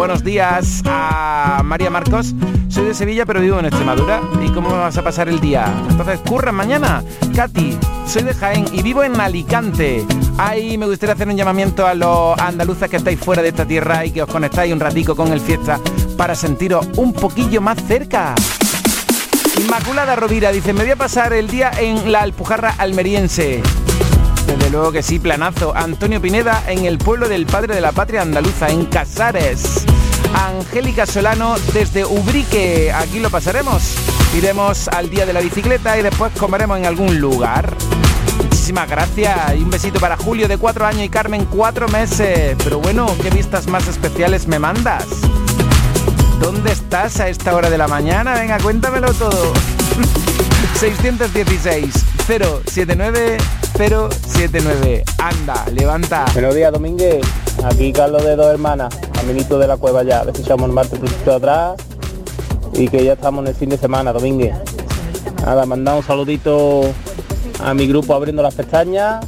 Buenos 0.00 0.24
días 0.24 0.82
a 0.86 1.60
María 1.62 1.90
Marcos. 1.90 2.34
Soy 2.70 2.86
de 2.86 2.94
Sevilla 2.94 3.26
pero 3.26 3.42
vivo 3.42 3.58
en 3.58 3.66
Extremadura. 3.66 4.22
¿Y 4.42 4.48
cómo 4.48 4.70
vas 4.70 4.96
a 4.96 5.04
pasar 5.04 5.28
el 5.28 5.40
día? 5.40 5.66
Entonces, 5.90 6.20
curra 6.20 6.52
mañana. 6.52 7.04
Katy, 7.36 7.76
soy 8.06 8.22
de 8.22 8.32
Jaén 8.32 8.64
y 8.72 8.82
vivo 8.82 9.04
en 9.04 9.20
Alicante. 9.20 10.06
Ahí 10.38 10.78
me 10.78 10.86
gustaría 10.86 11.12
hacer 11.12 11.28
un 11.28 11.36
llamamiento 11.36 11.86
a 11.86 11.92
los 11.92 12.38
andaluces 12.38 12.88
que 12.88 12.96
estáis 12.96 13.20
fuera 13.20 13.42
de 13.42 13.48
esta 13.48 13.66
tierra 13.66 14.06
y 14.06 14.10
que 14.10 14.22
os 14.22 14.30
conectáis 14.30 14.72
un 14.72 14.80
ratico 14.80 15.14
con 15.14 15.34
el 15.34 15.40
fiesta 15.40 15.78
para 16.16 16.34
sentiros 16.34 16.88
un 16.96 17.12
poquillo 17.12 17.60
más 17.60 17.76
cerca. 17.86 18.34
Inmaculada 19.60 20.16
Rovira 20.16 20.50
dice, 20.50 20.72
me 20.72 20.80
voy 20.80 20.92
a 20.92 20.96
pasar 20.96 21.34
el 21.34 21.48
día 21.48 21.72
en 21.78 22.10
la 22.10 22.22
Alpujarra 22.22 22.74
almeriense. 22.78 23.60
Desde 24.50 24.68
luego 24.70 24.90
que 24.90 25.02
sí, 25.02 25.20
planazo. 25.20 25.72
Antonio 25.76 26.20
Pineda 26.20 26.64
en 26.66 26.84
el 26.84 26.98
pueblo 26.98 27.28
del 27.28 27.46
padre 27.46 27.72
de 27.72 27.80
la 27.80 27.92
patria 27.92 28.22
andaluza, 28.22 28.68
en 28.68 28.84
Casares. 28.86 29.84
Angélica 30.34 31.06
Solano 31.06 31.54
desde 31.72 32.04
Ubrique. 32.04 32.92
Aquí 32.92 33.20
lo 33.20 33.30
pasaremos. 33.30 33.94
Iremos 34.36 34.88
al 34.88 35.08
día 35.08 35.24
de 35.24 35.32
la 35.32 35.40
bicicleta 35.40 35.96
y 35.98 36.02
después 36.02 36.32
comeremos 36.36 36.78
en 36.78 36.86
algún 36.86 37.20
lugar. 37.20 37.76
Muchísimas 38.42 38.90
gracias 38.90 39.56
y 39.56 39.62
un 39.62 39.70
besito 39.70 40.00
para 40.00 40.16
Julio 40.16 40.48
de 40.48 40.58
cuatro 40.58 40.84
años 40.84 41.04
y 41.04 41.08
Carmen 41.08 41.44
cuatro 41.44 41.88
meses. 41.88 42.56
Pero 42.64 42.80
bueno, 42.80 43.06
¿qué 43.22 43.30
vistas 43.30 43.68
más 43.68 43.86
especiales 43.86 44.48
me 44.48 44.58
mandas? 44.58 45.06
¿Dónde 46.40 46.72
estás 46.72 47.20
a 47.20 47.28
esta 47.28 47.54
hora 47.54 47.70
de 47.70 47.78
la 47.78 47.86
mañana? 47.86 48.34
Venga, 48.34 48.58
cuéntamelo 48.58 49.12
todo. 49.14 49.52
616 50.80 52.04
079 52.26 53.38
079. 53.76 55.04
Anda, 55.18 55.64
levanta. 55.72 56.24
Buenos 56.32 56.54
días, 56.54 56.72
Domínguez. 56.72 57.20
Aquí 57.64 57.92
Carlos 57.92 58.24
de 58.24 58.36
Dos 58.36 58.46
Hermanas, 58.46 58.94
caminito 59.12 59.58
de 59.58 59.66
la 59.66 59.76
cueva 59.76 60.02
ya. 60.02 60.20
A 60.20 60.24
ver 60.24 60.36
si 60.36 60.42
echamos 60.42 60.68
el 60.68 60.74
martes 60.74 60.98
poquito 60.98 61.34
atrás 61.34 61.76
y 62.72 62.88
que 62.88 63.04
ya 63.04 63.14
estamos 63.14 63.44
en 63.44 63.48
el 63.48 63.54
fin 63.54 63.68
de 63.68 63.78
semana, 63.78 64.12
Domínguez. 64.12 64.54
Nada, 65.44 65.66
mandar 65.66 65.96
un 65.96 66.02
saludito 66.02 66.82
a 67.62 67.74
mi 67.74 67.86
grupo 67.86 68.14
abriendo 68.14 68.42
las 68.42 68.54
pestañas 68.54 69.24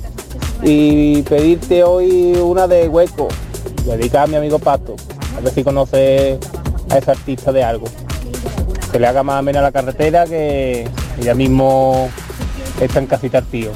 y 0.62 1.22
pedirte 1.22 1.82
hoy 1.82 2.34
una 2.34 2.66
de 2.66 2.88
hueco, 2.88 3.28
dedicada 3.84 4.24
a 4.24 4.26
mi 4.28 4.36
amigo 4.36 4.58
Pato, 4.58 4.96
a 5.36 5.40
ver 5.40 5.52
si 5.52 5.64
conoce 5.64 6.38
a 6.90 6.98
ese 6.98 7.10
artista 7.10 7.52
de 7.52 7.64
algo. 7.64 7.86
Que 8.90 8.98
le 8.98 9.06
haga 9.06 9.22
más 9.22 9.38
amena 9.38 9.62
la 9.62 9.72
carretera 9.72 10.26
que 10.26 10.86
ya 11.20 11.34
mismo 11.34 12.10
está 12.80 12.98
en 12.98 13.06
casita 13.06 13.38
el 13.38 13.46
tío. 13.46 13.70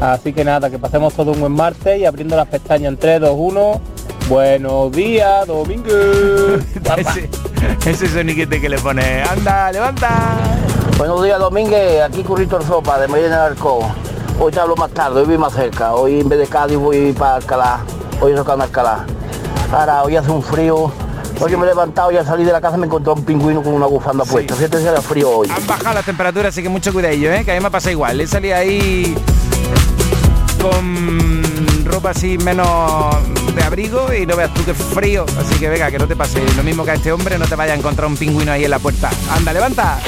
Así 0.00 0.32
que 0.32 0.44
nada, 0.44 0.70
que 0.70 0.78
pasemos 0.78 1.12
todo 1.14 1.32
un 1.32 1.40
buen 1.40 1.52
martes 1.52 1.98
y 1.98 2.04
abriendo 2.04 2.36
las 2.36 2.46
pestañas 2.46 2.92
en 2.92 2.96
3, 2.96 3.20
2, 3.20 3.32
1. 3.34 3.80
Buenos 4.28 4.92
días, 4.92 5.46
Domingo. 5.46 5.88
ese, 6.96 7.28
ese 7.84 8.08
soniquete 8.08 8.60
que 8.60 8.68
le 8.68 8.78
pone. 8.78 9.22
Anda, 9.22 9.72
levanta. 9.72 10.36
Buenos 10.98 11.24
días, 11.24 11.38
Domínguez. 11.38 12.02
Aquí 12.02 12.22
Currito 12.22 12.60
en 12.60 12.66
Sopa, 12.66 13.00
de 13.00 13.08
Medina 13.08 13.44
del 13.44 13.52
Arco. 13.52 13.80
Hoy 14.38 14.52
te 14.52 14.60
hablo 14.60 14.76
más 14.76 14.90
tarde, 14.92 15.20
hoy 15.20 15.26
voy 15.26 15.38
más 15.38 15.52
cerca. 15.52 15.94
Hoy 15.94 16.20
en 16.20 16.28
vez 16.28 16.38
de 16.38 16.46
Cádiz 16.46 16.78
voy 16.78 17.12
para 17.12 17.36
Alcalá. 17.36 17.80
Hoy 18.20 18.34
toca 18.34 18.54
en 18.54 18.60
Alcalá. 18.60 19.04
Ahora, 19.72 20.04
hoy 20.04 20.16
hace 20.16 20.30
un 20.30 20.42
frío 20.42 20.92
Hoy 21.40 21.52
que 21.52 21.56
me 21.56 21.66
he 21.66 21.68
levantado 21.68 22.10
y 22.10 22.16
al 22.16 22.26
salir 22.26 22.44
de 22.44 22.52
la 22.52 22.60
casa 22.60 22.76
me 22.76 22.86
encontré 22.86 23.12
un 23.12 23.24
pingüino 23.24 23.62
con 23.62 23.72
una 23.72 23.86
bufanda 23.86 24.24
puesta. 24.24 24.56
Fíjate 24.56 24.80
si 24.80 24.86
era 24.88 25.00
frío 25.00 25.30
hoy. 25.30 25.48
Han 25.48 25.64
bajado 25.68 25.94
las 25.94 26.04
temperaturas, 26.04 26.48
así 26.48 26.64
que 26.64 26.68
mucho 26.68 26.92
cuidadillo, 26.92 27.32
¿eh? 27.32 27.44
Que 27.44 27.52
a 27.52 27.54
mí 27.54 27.60
me 27.60 27.70
pasa 27.70 27.92
igual. 27.92 28.20
He 28.20 28.26
salido 28.26 28.56
ahí 28.56 29.16
con 30.58 31.84
ropa 31.84 32.10
así 32.10 32.38
menos 32.38 33.16
de 33.54 33.62
abrigo 33.62 34.12
y 34.12 34.26
no 34.26 34.36
veas 34.36 34.52
tú 34.54 34.64
qué 34.64 34.74
frío. 34.74 35.24
Así 35.38 35.58
que 35.58 35.68
venga, 35.68 35.90
que 35.90 35.98
no 35.98 36.06
te 36.06 36.16
pase. 36.16 36.42
Lo 36.56 36.62
mismo 36.62 36.84
que 36.84 36.92
a 36.92 36.94
este 36.94 37.12
hombre, 37.12 37.38
no 37.38 37.46
te 37.46 37.54
vaya 37.54 37.72
a 37.72 37.76
encontrar 37.76 38.06
un 38.08 38.16
pingüino 38.16 38.52
ahí 38.52 38.64
en 38.64 38.70
la 38.70 38.78
puerta. 38.78 39.10
Anda, 39.30 39.52
levanta. 39.52 39.98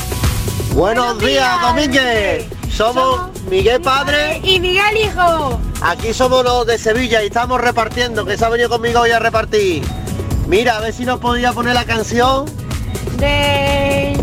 Buenos 0.74 1.18
días, 1.18 1.60
Domínguez. 1.62 2.46
Somos 2.70 3.30
Miguel 3.50 3.80
Padre 3.80 4.40
y 4.42 4.60
Miguel 4.60 4.96
Hijo. 4.96 5.60
Aquí 5.82 6.14
somos 6.14 6.44
los 6.44 6.66
de 6.66 6.78
Sevilla 6.78 7.22
y 7.22 7.26
estamos 7.26 7.60
repartiendo, 7.60 8.24
que 8.24 8.38
se 8.38 8.44
ha 8.44 8.48
venido 8.48 8.68
conmigo 8.68 9.00
hoy 9.00 9.10
a 9.10 9.18
repartir. 9.18 9.82
Mira, 10.46 10.76
a 10.76 10.80
ver 10.80 10.92
si 10.92 11.04
nos 11.04 11.20
podía 11.20 11.52
poner 11.52 11.74
la 11.74 11.84
canción 11.84 12.44
De... 13.18 14.18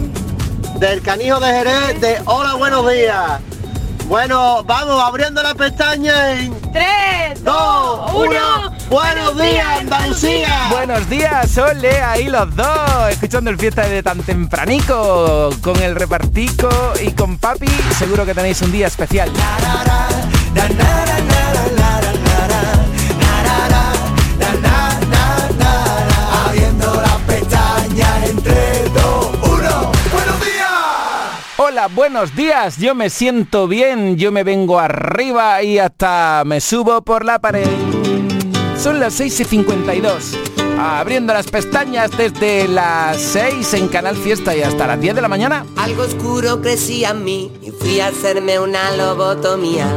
del 0.80 1.02
canijo 1.02 1.40
de 1.40 1.48
Jerez 1.48 2.02
de 2.02 2.22
Hola, 2.26 2.56
buenos 2.56 2.90
días. 2.92 3.42
Bueno, 4.08 4.64
vamos 4.64 5.04
abriendo 5.04 5.44
la 5.44 5.54
pestaña 5.54 6.32
en 6.32 6.56
3, 6.72 7.44
2, 7.44 8.14
1. 8.14 8.40
Buenos 8.90 9.38
días, 9.38 9.68
Andalucía. 9.82 10.68
Buenos 10.72 11.10
días, 11.10 11.58
ole, 11.58 12.02
ahí 12.02 12.30
los 12.30 12.56
dos, 12.56 13.10
escuchando 13.10 13.50
el 13.50 13.58
fiesta 13.58 13.86
de 13.86 14.02
tan 14.02 14.20
tempranico, 14.24 15.50
con 15.62 15.76
el 15.82 15.94
repartico 15.96 16.70
y 17.06 17.12
con 17.12 17.38
papi, 17.38 17.68
seguro 18.00 18.26
que 18.26 18.34
tenéis 18.34 18.62
un 18.62 18.72
día 18.72 18.88
especial. 18.88 19.30
Buenos 31.94 32.36
días, 32.36 32.78
yo 32.78 32.96
me 32.96 33.10
siento 33.10 33.68
bien, 33.68 34.18
yo 34.18 34.32
me 34.32 34.44
vengo 34.44 34.78
arriba 34.78 35.64
y 35.64 35.80
hasta 35.80 36.44
me 36.46 36.60
subo 36.60 37.02
por 37.02 37.24
la 37.24 37.40
pared. 37.40 37.68
Son 38.78 39.00
las 39.00 39.14
6 39.14 39.40
y 39.40 39.44
52. 39.46 40.38
Abriendo 40.80 41.34
las 41.34 41.48
pestañas 41.48 42.12
desde 42.18 42.68
las 42.68 43.18
6 43.18 43.74
en 43.76 43.88
Canal 43.88 44.16
Fiesta 44.18 44.56
y 44.56 44.62
hasta 44.62 44.86
las 44.86 45.00
10 45.00 45.16
de 45.16 45.22
la 45.22 45.28
mañana. 45.28 45.66
Algo 45.78 46.04
oscuro 46.04 46.62
crecía 46.62 47.12
en 47.12 47.24
mí 47.24 47.52
y 47.62 47.72
fui 47.72 48.00
a 48.00 48.08
hacerme 48.08 48.60
una 48.60 48.92
lobotomía. 48.92 49.88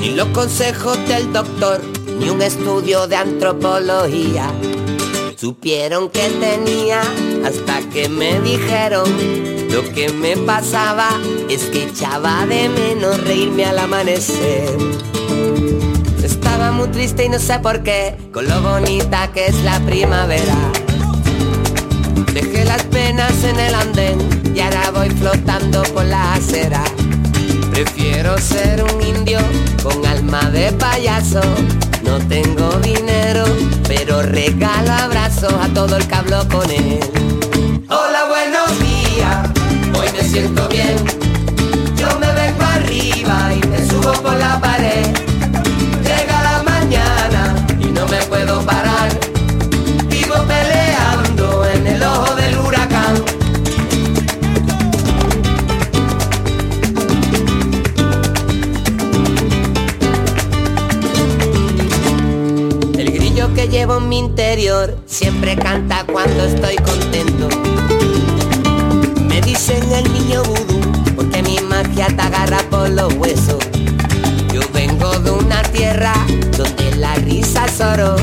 Ni 0.00 0.10
los 0.10 0.28
consejos 0.28 0.98
del 1.08 1.32
doctor, 1.32 1.82
ni 2.18 2.30
un 2.30 2.40
estudio 2.40 3.06
de 3.06 3.16
antropología. 3.16 4.50
Supieron 5.36 6.08
que 6.10 6.28
tenía 6.30 7.02
hasta 7.44 7.80
que 7.90 8.08
me 8.08 8.40
dijeron 8.40 9.55
lo 9.70 9.82
que 9.92 10.10
me 10.12 10.36
pasaba 10.36 11.08
es 11.48 11.64
que 11.64 11.84
echaba 11.84 12.46
de 12.46 12.68
menos 12.68 13.22
reírme 13.24 13.64
al 13.64 13.78
amanecer. 13.78 14.76
Estaba 16.22 16.72
muy 16.72 16.88
triste 16.88 17.24
y 17.24 17.28
no 17.28 17.38
sé 17.38 17.58
por 17.58 17.82
qué, 17.82 18.16
con 18.32 18.48
lo 18.48 18.60
bonita 18.60 19.30
que 19.32 19.46
es 19.46 19.56
la 19.62 19.78
primavera. 19.80 20.56
Dejé 22.32 22.64
las 22.64 22.82
penas 22.84 23.44
en 23.44 23.58
el 23.58 23.74
andén 23.74 24.52
y 24.54 24.60
ahora 24.60 24.90
voy 24.90 25.10
flotando 25.10 25.82
por 25.94 26.04
la 26.04 26.34
acera. 26.34 26.82
Prefiero 27.70 28.38
ser 28.38 28.82
un 28.82 29.02
indio 29.02 29.38
con 29.82 30.04
alma 30.06 30.50
de 30.50 30.72
payaso. 30.72 31.42
No 32.02 32.18
tengo 32.28 32.70
dinero, 32.80 33.44
pero 33.86 34.22
regalo 34.22 34.92
abrazos 34.92 35.52
a 35.52 35.68
todo 35.74 35.96
el 35.96 36.06
que 36.06 36.14
habló 36.14 36.48
con 36.48 36.70
él. 36.70 37.00
Siento 40.36 40.68
bien. 40.68 40.96
Yo 41.96 42.08
me 42.18 42.30
vengo 42.34 42.62
arriba 42.62 43.54
y 43.54 43.66
me 43.68 43.78
subo 43.86 44.12
por 44.22 44.36
la 44.36 44.60
pared. 44.60 45.06
Llega 46.02 46.42
la 46.42 46.62
mañana 46.62 47.66
y 47.80 47.86
no 47.86 48.06
me 48.06 48.18
puedo 48.24 48.60
parar. 48.66 49.08
Vivo 50.10 50.34
peleando 50.46 51.64
en 51.64 51.86
el 51.86 52.02
ojo 52.02 52.34
del 52.34 52.58
huracán. 52.58 53.14
El 62.98 63.10
grillo 63.10 63.54
que 63.54 63.68
llevo 63.68 63.96
en 63.96 64.08
mi 64.10 64.18
interior 64.18 64.98
siempre 65.06 65.56
canta 65.56 66.04
cuando 66.04 66.44
estoy 66.44 66.76
contento. 66.76 67.48
Dicen 69.56 69.90
el 69.90 70.12
niño 70.12 70.42
vudú 70.42 70.80
porque 71.16 71.42
mi 71.42 71.58
magia 71.60 72.08
te 72.08 72.20
agarra 72.20 72.58
por 72.70 72.90
los 72.90 73.10
huesos. 73.14 73.56
Yo 74.52 74.60
vengo 74.74 75.18
de 75.20 75.30
una 75.30 75.62
tierra 75.62 76.12
donde 76.58 76.94
la 76.96 77.14
risa 77.14 77.64
es 77.64 77.80
oro. 77.80 78.16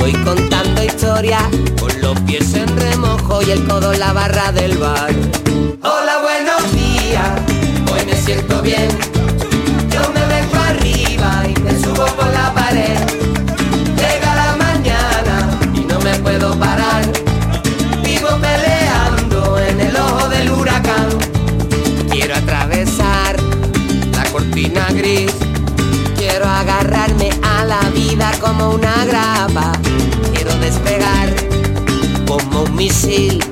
Voy 0.00 0.12
contando 0.24 0.82
historias 0.82 1.44
con 1.78 2.00
los 2.00 2.18
pies 2.22 2.54
en 2.54 2.76
remojo 2.76 3.40
y 3.42 3.52
el 3.52 3.64
codo 3.68 3.92
en 3.92 4.00
la 4.00 4.12
barra 4.12 4.50
del 4.50 4.76
bar. 4.76 5.12
Hola, 5.80 6.18
buenos 6.22 6.72
días, 6.72 7.30
hoy 7.92 8.04
me 8.06 8.16
siento 8.16 8.60
bien. 8.60 9.13
Como 28.44 28.70
una 28.70 29.04
grapa. 29.06 29.72
Quiero 30.34 30.54
despegar 30.58 31.34
como 32.26 32.64
un 32.64 32.76
misil. 32.76 33.42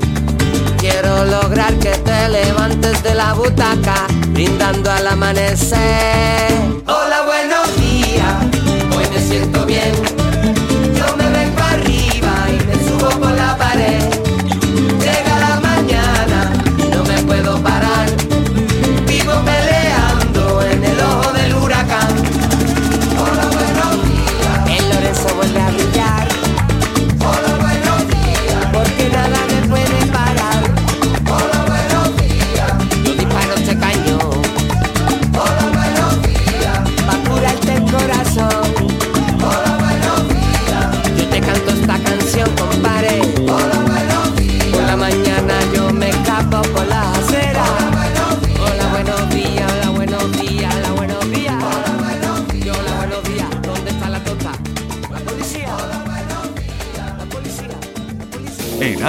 Quiero 0.79 1.25
lograr 1.25 1.73
que 1.79 1.91
te 1.91 2.29
levantes 2.29 3.03
de 3.03 3.15
la 3.15 3.33
butaca, 3.33 4.07
brindando 4.29 4.91
al 4.91 5.07
amanecer. 5.07 5.79
Hola, 6.87 7.23
buenos 7.25 7.77
días, 7.77 8.35
hoy 8.97 9.05
me 9.15 9.21
siento 9.21 9.65
bien. 9.65 10.12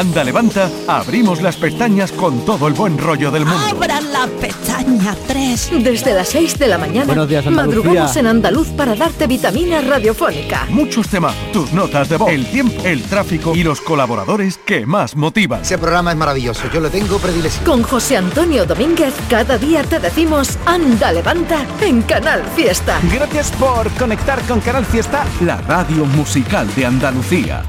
Anda 0.04 0.22
Levanta 0.26 0.70
abrimos 0.86 1.42
las 1.42 1.56
pestañas 1.56 2.12
con 2.12 2.44
todo 2.46 2.68
el 2.68 2.74
buen 2.74 2.98
rollo 2.98 3.32
del 3.32 3.46
mundo. 3.46 3.66
Abran 3.72 4.12
la 4.12 4.28
pestaña 4.28 5.16
3. 5.28 5.72
Desde 5.82 6.14
las 6.14 6.28
6 6.28 6.60
de 6.60 6.68
la 6.68 6.78
mañana. 6.78 7.06
Buenos 7.06 7.30
días, 7.30 7.48
Andalucía. 7.48 7.82
Madrugamos 7.82 8.18
en 8.18 8.28
andaluz 8.28 8.68
para 8.72 8.96
darte 8.96 9.28
vitamina 9.28 9.80
radiofónica. 9.80 10.68
Muchos 10.68 11.08
temas, 11.08 11.34
tus 11.54 11.72
notas 11.72 12.10
de 12.10 12.18
voz, 12.18 12.30
el 12.30 12.46
tiempo, 12.48 12.84
el 12.84 13.02
tráfico 13.04 13.56
y 13.56 13.64
los 13.64 13.80
colaboradores 13.80 14.58
que 14.58 14.86
más 14.86 15.16
motivan. 15.16 15.62
Ese 15.62 15.78
programa 15.78 16.12
es 16.12 16.18
maravilloso, 16.18 16.70
yo 16.74 16.82
lo 16.82 16.90
tengo 16.90 17.18
predilección. 17.18 17.64
Con 17.64 17.82
José 17.84 18.18
Antonio 18.18 18.66
Domínguez, 18.66 19.14
cada 19.30 19.58
día 19.58 19.84
te 19.84 20.00
decimos 20.00 20.58
Anda 20.66 21.14
Levanta 21.14 21.66
en 21.80 22.02
Canal 22.02 22.44
Fiesta. 22.58 23.00
Gracias 23.10 23.54
por 23.54 23.90
conectar 23.92 24.42
con 24.50 24.60
Canal 24.60 24.86
Fiesta. 24.86 25.24
La 25.40 25.62
radio 25.62 26.04
musical 26.04 26.68
de 26.76 26.88
Andalucía. 26.88 27.64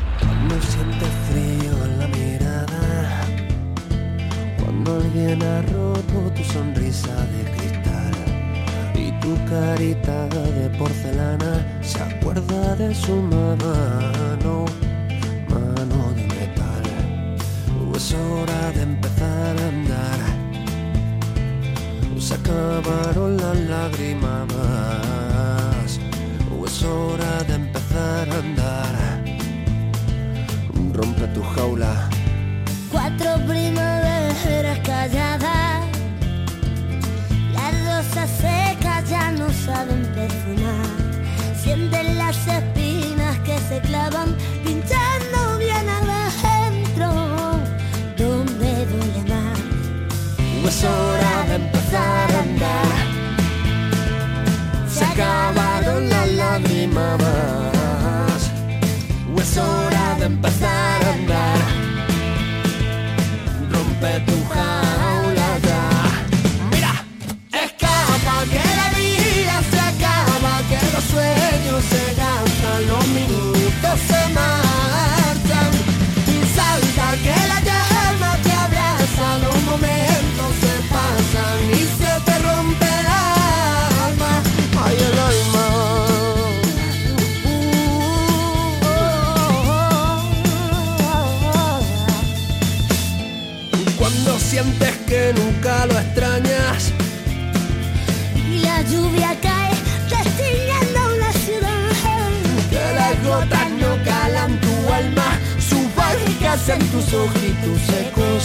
Ha 5.42 5.62
roto 5.62 6.30
tu 6.36 6.44
sonrisa 6.44 7.14
de 7.32 7.42
cristal 7.54 8.14
y 8.94 9.10
tu 9.20 9.34
carita 9.46 10.28
de 10.28 10.70
porcelana 10.78 11.80
se 11.82 12.00
acuerda 12.02 12.76
de 12.76 12.94
su 12.94 13.16
mano, 13.16 14.66
mano 15.48 16.12
de 16.14 16.24
es 17.96 18.12
hora 18.12 18.72
de 18.72 18.82
empezar 18.82 19.56
a 19.56 19.68
andar. 19.68 20.18
Se 22.18 22.34
acabaron 22.34 23.36
las 23.36 23.56
lágrimas. 23.56 24.48
Es 26.66 26.82
hora 26.82 27.42
de 27.44 27.54
empezar 27.54 28.28
a 28.30 28.38
andar. 28.38 29.24
Rompe 30.92 31.26
tu 31.28 31.42
jaula. 31.42 32.13
Acabaron 55.14 56.08
las 56.08 56.28
lágrimas. 56.32 57.20
O 59.34 59.40
es 59.40 59.56
hora 59.56 60.16
de 60.18 60.26
empezar 60.26 61.04
a 61.04 61.12
andar. 61.12 61.58
Rompe 63.70 64.20
tu 64.26 64.33
en 106.68 106.78
tus 106.90 107.12
ojitos 107.12 107.80
secos 107.86 108.42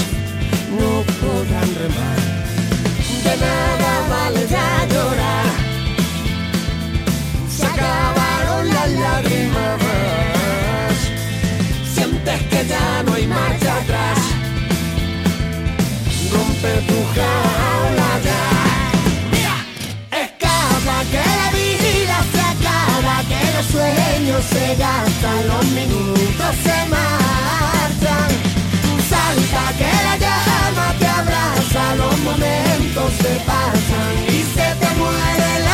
No 0.72 1.03
podrán 1.22 1.70
remar. 1.76 2.20
De 3.24 3.38
nada 3.38 3.91
vale 4.09 4.45
ya 4.47 4.86
llorar. 4.93 5.45
Se 7.49 7.65
acabaron 7.65 8.67
las 8.67 8.89
lágrimas. 8.91 9.80
Sientes 11.93 12.41
que 12.49 12.67
ya 12.67 13.03
no 13.03 13.13
hay 13.13 13.28
marcha 13.28 13.78
atrás. 13.78 14.20
Rompe 16.34 16.74
tu 16.89 16.99
jaula 17.15 18.11
ya. 18.28 18.45
Escapa 20.24 20.97
que 21.11 21.24
la 21.39 21.49
vida 21.59 22.17
se 22.34 22.41
acaba, 22.53 23.15
que 23.30 23.41
los 23.55 23.65
sueños 23.65 24.43
se 24.43 24.76
gastan, 24.76 25.47
los 25.47 25.65
minutos 25.67 26.55
se 26.63 26.89
marchan. 26.89 27.78
Salta 29.30 29.77
que 29.77 29.91
la 30.07 30.17
llama 30.17 30.95
te 30.97 31.05
abraza, 31.05 31.95
los 32.01 32.17
momentos 32.19 33.13
se 33.21 33.34
pasan 33.45 34.13
y 34.27 34.41
se 34.55 34.67
te 34.82 34.89
muere 34.97 35.47
el 35.57 35.65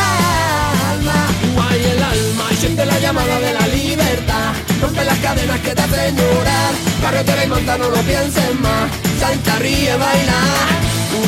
alma. 0.92 1.18
Guay 1.54 1.84
el 1.84 2.02
alma 2.02 2.44
y 2.50 2.56
siente 2.56 2.84
la 2.84 2.98
llamada 2.98 3.40
de 3.40 3.52
la 3.54 3.66
libertad. 3.68 4.52
Rompe 4.82 5.02
las 5.04 5.18
cadenas 5.20 5.58
que 5.60 5.74
te 5.74 5.80
hacen 5.80 6.16
llorar. 6.16 6.72
Carretera 7.00 7.44
y 7.44 7.48
monta, 7.48 7.78
no 7.78 7.88
lo 7.88 8.00
pienses 8.02 8.60
más. 8.60 8.90
Salta, 9.20 9.56
ríe, 9.56 9.96
baila. 9.96 10.40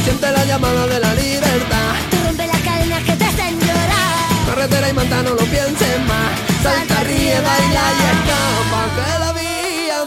Siente 0.05 0.31
la 0.31 0.45
llamada 0.45 0.87
de 0.87 1.01
la 1.01 1.15
libertad. 1.15 1.91
Rompe 2.27 2.47
las 2.47 2.61
cadenas 2.61 3.03
que 3.05 3.13
te 3.17 3.25
hacen 3.25 3.59
llorar. 3.59 4.29
Carretera 4.49 4.89
y 4.91 4.93
manta, 4.93 5.23
no 5.23 5.31
lo 5.31 5.45
pienses 5.45 5.99
más. 6.07 6.31
Salta, 6.63 7.05
ríe, 7.05 7.41
baila 7.41 7.85
y 7.99 8.03
escapa. 8.13 8.81
Que 8.97 9.19
la 9.19 9.38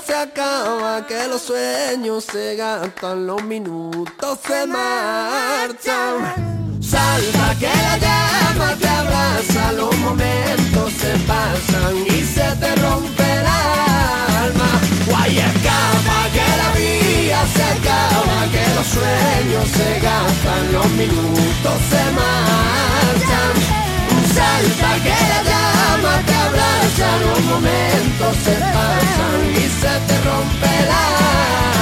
se 0.05 0.15
acaba, 0.15 1.05
que 1.07 1.27
los 1.27 1.41
sueños 1.41 2.25
se 2.25 2.55
gastan, 2.55 3.25
los 3.27 3.43
minutos 3.43 4.39
se 4.45 4.65
marchan. 4.65 6.79
Salta, 6.81 7.55
que 7.59 7.67
la 7.67 7.97
llama 7.97 8.75
te 8.79 8.87
abraza, 8.87 9.71
los 9.73 9.95
momentos 9.97 10.93
se 10.93 11.11
pasan 11.27 11.97
y 12.07 12.23
se 12.23 12.55
te 12.61 12.75
rompe 12.75 13.23
el 13.23 13.45
alma. 13.45 14.69
Guay, 15.07 15.39
escapa, 15.39 16.29
que 16.33 16.47
la 16.61 16.69
vida 16.79 17.45
se 17.55 17.63
acaba, 17.63 18.47
que 18.51 18.65
los 18.75 18.87
sueños 18.87 19.67
se 19.77 19.99
gastan, 19.99 20.73
los 20.73 20.89
minutos 20.91 21.77
se 21.89 22.03
marchan. 22.11 23.90
Salta 24.33 24.91
que 25.03 25.09
la 25.31 25.43
llama 25.49 26.13
te 26.25 26.33
abraza, 26.33 27.07
los 27.25 27.41
momentos 27.51 28.35
se 28.45 28.53
pasan 28.53 29.41
y 29.55 29.67
se 29.81 29.93
te 30.07 30.15
rompe 30.27 30.69
el 30.83 30.89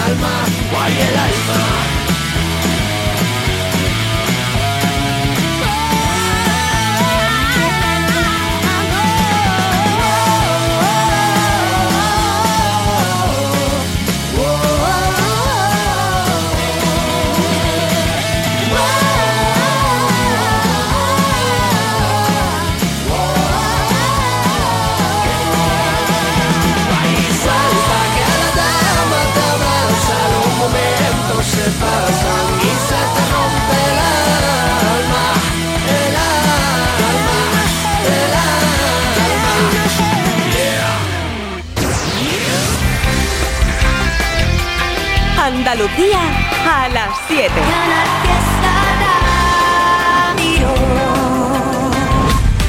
alma, 0.09 0.33
guay 0.71 0.93
el 0.93 1.17
alma. 1.17 1.88
Andalucía 45.49 46.19
a 46.63 46.89
las 46.89 47.09
7. 47.27 47.51